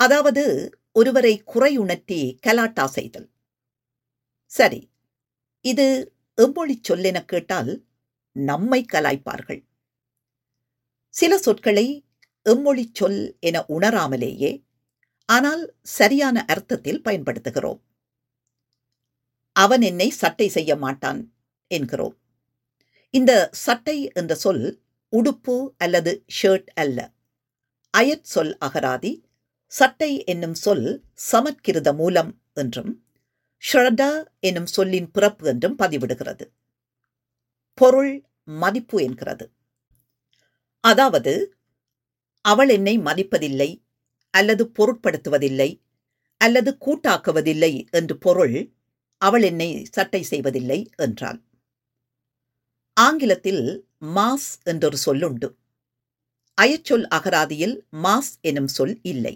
அதாவது 0.00 0.44
ஒருவரை 0.92 1.34
குறையுணர்த்தி 1.54 2.20
கலாட்டா 2.40 2.86
செய்தல். 2.86 3.28
சரி 4.52 4.80
இது 5.64 5.86
எம்மொழி 6.38 6.76
சொல்லென 6.88 7.18
கேட்டால் 7.24 7.70
நம்மை 8.32 8.80
கலாய்ப்பார்கள். 8.92 9.60
சில 11.14 11.32
சொற்களை 11.38 11.86
எம்மொழி 12.46 12.84
சொல் 12.92 13.36
என 13.40 13.56
உணராமலேயே 13.66 14.52
ஆனால் 15.28 15.62
சரியான 15.96 16.44
அர்த்தத்தில் 16.44 17.04
பயன்படுத்துகிறோம். 17.04 17.80
அவன் 19.56 19.82
என்னை 19.82 20.08
சட்டை 20.10 20.48
செய்ய 20.48 20.72
மாட்டான் 20.76 21.20
என்கிறோம். 21.70 22.16
இந்த 23.14 23.32
சட்டை 23.52 23.98
என்ற 24.12 24.32
சொல் 24.34 24.64
உடுப்பு 25.12 25.56
அல்லது 25.76 26.12
ஷர்ட் 26.38 26.70
அல்ல. 26.74 26.98
அயற் 27.94 28.28
சொல் 28.32 28.52
அகராதி 28.66 29.12
சட்டை 29.72 30.24
என்னும் 30.24 30.54
சொல் 30.54 30.86
சமற்கிருத 31.32 31.88
மூலம் 31.94 32.30
என்றும் 32.54 32.92
ஷ்ரடா 33.62 34.10
எனும் 34.40 34.66
சொல்லின் 34.66 35.10
பிறப்பு 35.10 35.44
என்றும் 35.48 35.78
பதிவிடுகிறது. 35.78 36.44
பொருள் 37.78 38.12
மதிப்பு 38.58 38.96
என்கிறது. 39.02 39.44
அதாவது 40.84 41.32
அவள் 42.44 42.68
என்னை 42.68 42.94
மதிப்பதில்லை 42.98 43.70
அல்லது 44.34 44.64
பொருட்படுத்துவதில்லை 44.78 45.70
அல்லது 46.40 46.70
கூட்டாக்குவதில்லை 46.86 47.72
என்று 47.90 48.14
பொருள் 48.18 48.56
அவள் 49.22 49.42
என்னை 49.42 49.68
சட்டை 49.92 50.22
செய்வதில்லை 50.22 50.78
என்றாள். 50.96 51.38
ஆங்கிலத்தில் 52.96 53.64
மாஸ் 54.14 54.50
என்றொரு 54.64 54.98
சொல்லுண்டு. 55.06 55.48
அயச்சொல் 56.58 57.06
அகராதியில் 57.08 57.76
மாஸ் 58.02 58.32
எனும் 58.40 58.66
சொல் 58.68 58.96
இல்லை. 59.02 59.34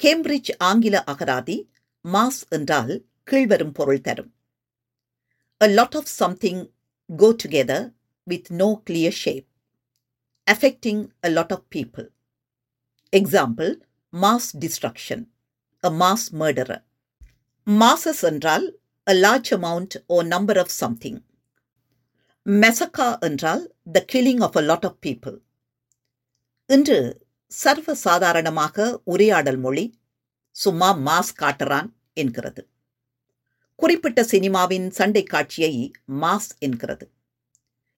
கேம்பிரிட்ஜ் 0.00 0.52
ஆங்கில 0.62 0.96
அகராதி 1.06 1.56
மாஸ் 2.04 2.42
என்றால் 2.50 2.94
கீழ்வரும் 3.28 3.74
பொருள் 3.74 4.00
தரும் 4.00 4.30
a 5.60 5.68
lot 5.76 5.96
of 5.96 6.10
something 6.16 6.62
go 7.10 7.28
together 7.42 7.86
with 8.26 8.48
no 8.60 8.68
clear 8.86 9.16
shape 9.16 9.46
affecting 10.46 11.02
a 11.22 11.30
lot 11.30 11.54
of 11.56 11.66
people 11.70 12.06
example 13.12 13.70
mass 14.12 14.50
destruction 14.58 15.24
a 15.84 15.90
mass 15.96 16.26
murderer 16.34 16.84
masses 17.66 18.22
என்றால் 18.24 18.66
a 19.06 19.14
large 19.18 19.50
amount 19.56 19.96
of 20.08 20.18
number 20.26 20.58
of 20.58 20.74
something 20.76 21.18
மெசக்கா 22.46 23.08
என்றால் 23.22 23.62
the 23.92 24.04
killing 24.12 24.42
of 24.42 24.56
a 24.56 24.62
lot 24.62 24.84
of 24.84 24.98
people 25.00 25.36
இன்று 26.70 26.98
சர்வசாதாரணமாக 27.52 28.76
உரையாடல் 29.06 29.60
மொழி 29.64 29.84
சும்மா 30.56 30.88
mass 31.06 31.34
காட்டுறான் 31.38 31.88
என்கிறது 32.14 32.62
குறிப்பிட்ட 33.76 34.22
சினிமாவின் 34.22 34.88
சண்டை 34.88 35.22
காட்சியை 35.22 35.90
மாஸ் 36.08 36.50
என்கிறது. 36.58 37.10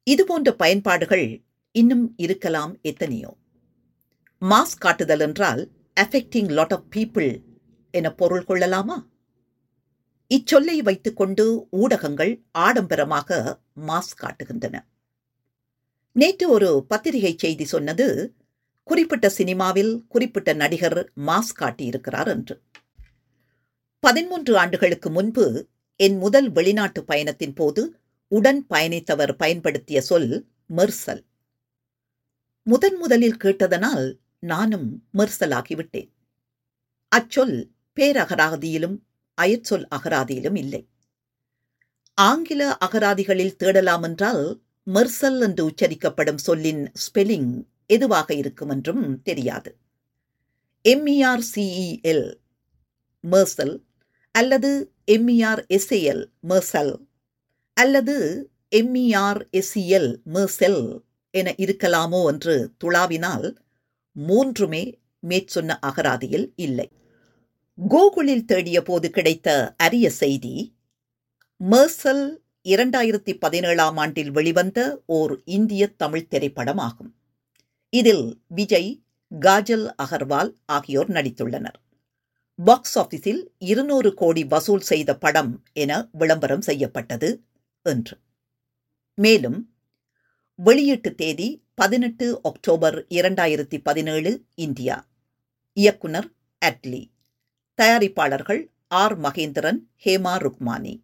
இதுபோன்ற 0.02 0.54
பயன்பாடுகள் 0.54 1.42
இன்னும் 1.70 2.14
இருக்கலாம் 2.16 2.78
எத்தனையோ. 2.82 3.36
மாஸ் 4.40 4.74
காட்டுதல் 4.78 5.20
என்றால் 5.20 5.70
அஃபெக்டிங் 6.00 6.50
லாட் 6.52 6.72
ஆஃப் 6.72 6.84
பீப்புள் 6.96 7.42
என 7.90 8.14
பொருள் 8.14 8.44
கொள்ளலாமா? 8.44 9.08
இச்சொல்லை 10.34 10.78
வைத்துக்கொண்டு 10.78 11.66
ஊடகங்கள் 11.70 12.42
ஆடம்பரமாக 12.58 13.58
மாஸ் 13.86 14.12
காட்டுகின்றன. 14.20 14.80
நேற்று 16.12 16.50
ஒரு 16.50 16.84
பத்திரிகை 16.88 17.34
செய்தி 17.38 17.64
சொன்னது 17.64 18.36
குறிப்பிட்ட 18.84 19.28
சினிமாவில் 19.28 20.04
குறிப்பிட்ட 20.08 20.52
நடிகர் 20.52 21.12
மாஸ் 21.16 21.52
காட்டியிருக்கிறார் 21.58 22.26
என்று. 22.26 22.62
பதிமூன்று 24.02 24.58
ஆண்டுகளுக்கு 24.58 25.10
முன்பு 25.10 25.44
என் 25.96 26.18
முதல் 26.18 26.50
வெளிநாட்டு 26.50 27.04
பயணத்தின் 27.04 27.54
போது 27.54 27.82
உடன் 28.32 28.66
பயணித்தவர் 28.74 29.32
பயன்படுத்திய 29.36 30.00
சொல் 30.00 30.50
மெர்சல். 30.76 31.22
முதன் 32.62 32.96
முதலில் 32.96 33.36
கேட்டதனால் 33.36 34.06
நானும் 34.38 35.04
மெர்சலாகிவிட்டேன் 35.18 36.10
அச்சொல் 37.08 37.56
பேரகராதியிலும் 37.96 38.96
அயற்சொல் 39.38 39.86
அகராதியிலும் 39.96 40.56
இல்லை. 40.56 40.82
ஆங்கில 42.14 42.76
அகராதிகளில் 42.84 43.56
தேடலாம் 43.56 44.02
என்றால் 44.02 44.62
மெர்சல் 44.86 45.40
என்று 45.40 45.64
உச்சரிக்கப்படும் 45.64 46.38
சொல்லின் 46.38 46.92
ஸ்பெல்லிங் 47.04 47.50
எதுவாக 47.86 48.34
இருக்கும் 48.34 48.68
என்றும் 48.68 49.22
தெரியாது 49.22 49.70
எம்இஆர்சிஇஎல் 50.84 52.26
மெர்சல் 53.24 53.74
அல்லது 54.34 54.70
எம்இஆர் 55.06 55.62
எஸ்ஏஎல் 55.68 56.24
மெர்சல் 56.48 56.94
அல்லது 57.76 58.16
எம்இஆர் 58.76 59.40
எஸ்இஎல் 59.50 60.10
மெர்செல் 60.34 60.82
என 61.30 61.54
இருக்கலாமோ 61.58 62.20
என்று 62.32 62.72
துளாவினால் 62.84 63.56
மூன்றுமே 64.12 64.82
மேற்சொன்ன 65.18 65.78
அகராதியில் 65.80 66.52
இல்லை. 66.56 66.88
கூகுளில் 67.78 68.44
தேடிய 68.44 68.82
போது 68.82 69.10
கிடைத்த 69.10 69.74
அரிய 69.76 70.10
செய்தி 70.10 70.54
மெர்சல் 71.60 72.24
இரண்டாயிரத்தி 72.64 73.32
பதினேழாம் 73.38 73.96
ஆண்டில் 73.96 74.30
வெளிவந்த 74.30 75.02
ஓர் 75.06 75.42
இந்திய 75.44 75.86
தமிழ் 75.86 76.28
திரைப்படமாகும். 76.30 77.12
இதில் 77.92 78.42
விஜய் 78.48 78.90
காஜல் 79.32 79.86
அகர்வால் 80.02 80.50
ஆகியோர் 80.66 81.10
நடித்துள்ளனர். 81.10 81.78
பாக்ஸ் 82.64 82.98
ஆஃபீஸில் 82.98 83.42
இருநூறு 83.58 84.14
கோடி 84.14 84.44
வசூல் 84.44 84.80
செய்த 84.80 85.16
படம் 85.16 85.62
என 85.72 86.08
விளம்பரம் 86.12 86.60
செய்யப்பட்டது 86.60 87.42
என்று. 87.82 88.18
மேலும் 89.14 89.74
வெளியீட்டு 90.54 91.14
தேதி 91.14 91.64
பதினெட்டு 91.74 92.40
அக்டோபர் 92.42 93.06
இரண்டாயிரத்தி 93.08 93.78
பதினேழு 93.82 94.44
இந்தியா. 94.54 95.08
இயக்குனர் 95.72 96.32
அட்லி. 96.64 97.10
தயாரிப்பாளர்கள் 97.82 98.66
ஆர் 98.88 99.20
மகேந்திரன் 99.20 99.78
ஹேமா 100.04 100.34
ருக்மானி. 100.38 101.02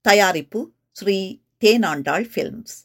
தயாரிப்பு 0.00 0.72
ஸ்ரீ 0.92 1.40
தேனாண்டாள் 1.64 2.26
ஃபில்ம்ஸ் 2.34 2.76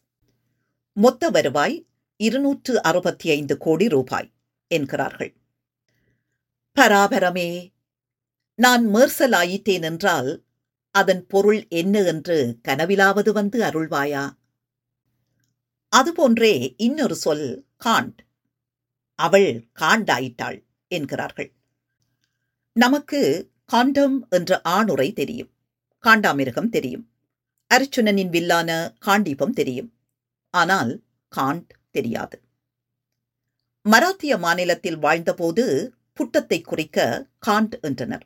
மொத்த 0.94 1.30
வருவாய் 1.30 1.88
இருநூற்று 2.18 2.82
அறுபத்தி 2.82 3.30
ஐந்து 3.30 3.58
கோடி 3.58 3.88
ரூபாய் 3.88 4.32
என்கிறார்கள். 4.68 5.34
பராபரமே! 6.78 7.80
நான் 8.64 8.84
மேர்சலாயிட்டேன் 8.88 9.82
என்றால் 9.82 10.44
அதன் 10.96 11.28
பொருள் 11.28 11.68
என்ன 11.68 12.02
என்று 12.02 12.60
கனவிலாவது 12.68 13.32
வந்து 13.32 13.58
அருள்வாயா? 13.62 14.24
அதுபோன்றே 15.96 16.74
இன்னொரு 16.78 17.16
சொல் 17.16 17.66
காண்ட். 17.86 18.20
அவள் 19.20 19.50
காண்டாயிட்டாள் 19.80 20.60
என்கிறார்கள். 20.88 21.50
நமக்கு 22.76 23.52
காண்டம் 23.66 24.28
என்ற 24.30 24.62
ஆணுரை 24.70 25.14
தெரியும். 25.14 25.52
காண்டாமிருகம் 26.04 26.70
தெரியும். 26.70 27.06
அர்ச்சுனனின் 27.72 28.34
வில்லான 28.36 28.70
காண்டீபம் 29.06 29.54
தெரியும். 29.54 29.90
ஆனால் 30.54 31.04
காண்ட் 31.36 31.72
தெரியாது. 31.92 32.38
மராத்திய 33.86 34.38
மாநிலத்தில் 34.38 34.98
வாழ்ந்தபோது 34.98 35.66
புட்டத்தை 36.18 36.62
குறிக்க 36.64 37.28
காண்ட் 37.48 37.78
என்றனர். 37.82 38.26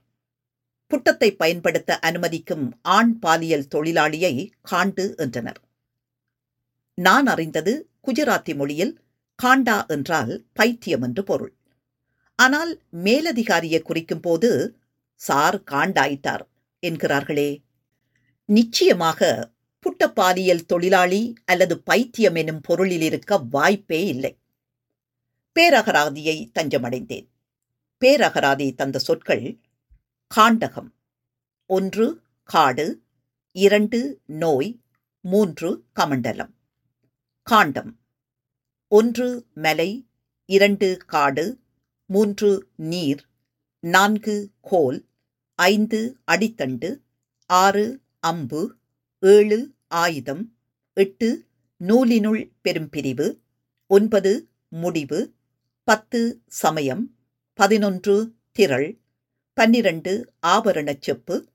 புட்டத்தை 0.92 1.30
பயன்படுத்த 1.32 2.00
அனுமதிக்கும் 2.02 2.66
ஆண் 2.82 3.20
பாலியல் 3.20 3.68
தொழிலாளியை 3.76 4.50
காண்டு 4.72 5.18
என்றனர். 5.18 5.60
நான் 6.98 7.26
அறிந்தது 7.26 7.74
குஜராத்தி 8.08 8.56
மொழியில் 8.56 8.94
காண்டா 9.44 9.86
என்றால் 9.88 10.46
பைத்தியம் 10.54 11.02
என்று 11.02 11.24
பொருள். 11.24 11.54
ஆனால் 12.36 12.72
மேலதிகாரியை 13.04 13.82
குறிக்கும் 13.82 14.20
போது 14.20 14.80
சார் 15.22 15.64
காண்டாயிட்டார் 15.72 16.46
என்கிறார்களே. 16.84 17.50
நிச்சயமாக 18.50 19.30
புட்ட 19.80 20.12
பாலியல் 20.12 20.66
தொழிலாளி 20.66 21.34
அல்லது 21.46 21.76
பைத்தியம் 21.82 22.36
எனும் 22.36 22.62
பொருளில் 22.62 23.02
இருக்க 23.02 23.38
வாய்ப்பே 23.38 24.06
இல்லை. 24.06 24.34
பேரகராதியை 25.56 26.38
தஞ்சமடைந்தேன். 26.54 27.28
பேரகராதி 28.02 28.68
தந்த 28.74 28.98
சொற்கள் 29.00 29.46
காண்டகம். 30.28 30.92
ஒன்று 31.66 32.22
காடு. 32.44 33.02
இரண்டு 33.52 34.22
நோய். 34.26 34.82
மூன்று 35.22 35.86
கமண்டலம். 35.96 36.54
காண்டம். 37.42 38.00
ஒன்று 38.88 39.46
மலை. 39.54 40.08
இரண்டு 40.46 40.98
காடு. 41.06 41.60
மூன்று 42.06 42.70
நீர். 42.76 43.26
நான்கு 43.80 44.52
கோல். 44.62 45.06
ஐந்து 45.56 46.18
அடித்தண்டு. 46.32 47.02
ஆறு 47.46 48.02
அம்பு. 48.20 48.76
ஏழு 49.20 49.74
ஆயுதம். 49.88 50.58
எட்டு 50.94 51.48
நூலினுள் 51.80 52.52
பெரும்பிரிவு. 52.64 53.40
ஒன்பது 53.88 54.50
முடிவு. 54.68 55.34
பத்து 55.84 56.42
சமயம். 56.48 57.16
பதினொன்று 57.54 58.36
திரள். 58.52 59.00
பன்னிரண்டு 59.58 60.34
ஆபரணச் 60.48 61.02
செப்பு 61.02 61.50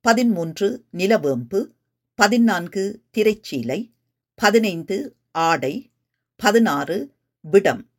பதிமூன்று 0.00 0.84
நிலவேம்பு 0.92 1.66
பதினான்கு 2.14 3.02
திரைச்சீலை 3.16 3.92
பதினைந்து 4.34 5.16
ஆடை 5.32 5.92
பதினாறு 6.36 7.14
விடம். 7.40 7.90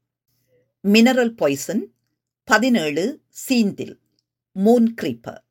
மினரல் 0.83 1.29
பாய்சன் 1.29 1.93
பதினேழு 2.43 3.21
சீந்தில் 3.49 3.99
மூன் 4.55 4.87
கிரீப்பர். 5.01 5.41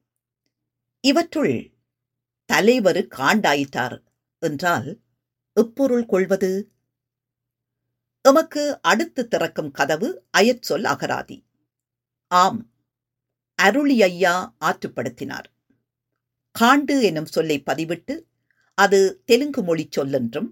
இவற்றுள் 1.00 1.70
தலைவரு 2.52 3.06
காண்டாயிட்டார் 3.16 4.02
என்றால் 4.38 5.00
எப்பொருள் 5.52 6.06
கொள்வது? 6.06 6.72
எமக்கு 8.22 8.82
அடுத்து 8.82 9.28
திறக்கும் 9.28 9.70
கதவு 9.70 10.24
அயற்சொல் 10.38 10.84
அகராதி. 10.84 11.44
ஆம் 12.26 12.73
அருளி 13.58 14.02
ஐயா 14.02 14.34
ஆற்றுப்படுத்தினார். 14.60 15.48
காண்டு 16.56 17.02
எனும் 17.02 17.26
சொல்லை 17.26 17.62
பதிவிட்டு 17.66 18.14
அது 18.78 19.22
தெலுங்கு 19.24 19.62
மொழி 19.62 19.88
சொல்லென்றும் 19.96 20.50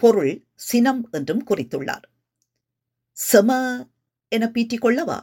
பொருள் 0.00 0.34
சினம் 0.54 1.08
என்றும் 1.10 1.42
குறித்துள்ளார். 1.46 2.06
செம 3.12 3.50
என 4.32 4.44
பீட்டிக் 4.50 4.84
கொள்ளவா? 4.84 5.18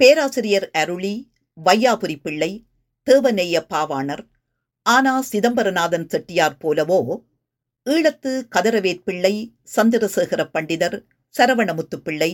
பேராசிரியர் 0.00 0.70
அருளி 0.70 1.14
வையாபுரி 1.64 2.16
பிள்ளை 2.22 2.50
தேவநெய்ய 3.06 3.56
பாவாணர் 3.68 4.24
ஆனா 4.86 5.12
சிதம்பரநாதன் 5.32 6.06
செட்டியார் 6.06 6.56
போலவோ 6.64 6.98
ஈழத்து 7.86 8.32
கதரவேற்பிள்ளை 8.54 9.34
சந்திரசேகர 9.76 10.42
பண்டிதர் 10.54 10.96
சரவணமுத்து 11.34 11.96
பிள்ளை 11.96 12.30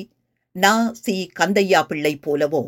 நா 0.57 0.73
சி 0.93 1.15
கந்தையா 1.41 1.81
பிள்ளை 1.83 2.13
போலவோ 2.27 2.63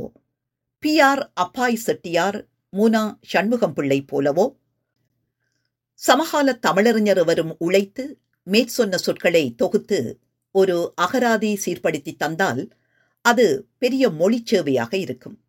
பி 0.78 1.00
ஆர் 1.00 1.32
அப்பாய் 1.40 1.74
செட்டியார் 1.74 2.48
மூனா 2.72 3.18
சண்முகம் 3.22 3.72
பிள்ளை 3.72 4.04
போலவோ? 4.12 4.56
சமகால 5.94 6.58
தமிழறிஞர் 6.66 7.16
எவரும் 7.16 7.56
உழைத்து 7.58 8.20
மேற்சொன்ன 8.44 8.94
சொற்களை 8.94 9.54
தொகுத்து 9.54 10.20
ஒரு 10.50 10.92
அகராதி 11.00 11.56
சீர்படுத்தி 11.64 12.16
தந்தால் 12.16 12.70
அது 13.20 13.68
பெரிய 13.78 14.10
மொழிச் 14.10 14.54
சேவையாக 14.54 14.94
இருக்கும். 14.94 15.44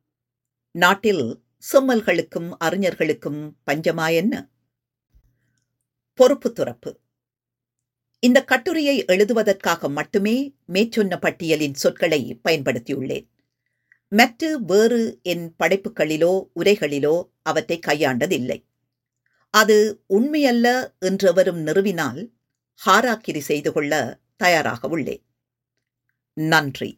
நாட்டில் 0.72 1.42
செம்மல்களுக்கும் 1.74 2.50
அறிஞர்களுக்கும் 2.64 3.56
பஞ்சமா 3.72 4.14
என்ன? 4.14 4.50
பொறுப்பு 6.14 6.54
துறப்பு. 6.54 7.00
இந்த 8.20 8.44
கட்டுரையை 8.44 9.06
எழுதுவதற்காக 9.06 9.90
மட்டுமே 9.90 10.56
மேற்சொன்ன 10.68 11.20
பட்டியலின் 11.20 11.74
சொற்களை 11.74 12.40
பயன்படுத்தியுள்ளேன். 12.50 13.28
மற்ற 14.12 14.58
வேறு 14.58 15.20
என் 15.24 15.56
படைப்புகளிலோ 15.60 16.32
உரைகளிலோ 16.56 17.16
அவற்றை 17.42 17.80
கையாண்டதில்லை. 17.88 18.60
அது 19.54 19.78
உண்மையல்ல 20.10 20.68
என்றெவரும் 21.02 21.62
நிறுவினால் 21.66 22.22
ஹாராக்கிரி 22.86 23.40
செய்து 23.40 23.72
கொள்ள 23.74 23.94
தயாராக 24.36 24.88
உள்ளேன். 24.88 25.24
நன்றி. 26.38 26.90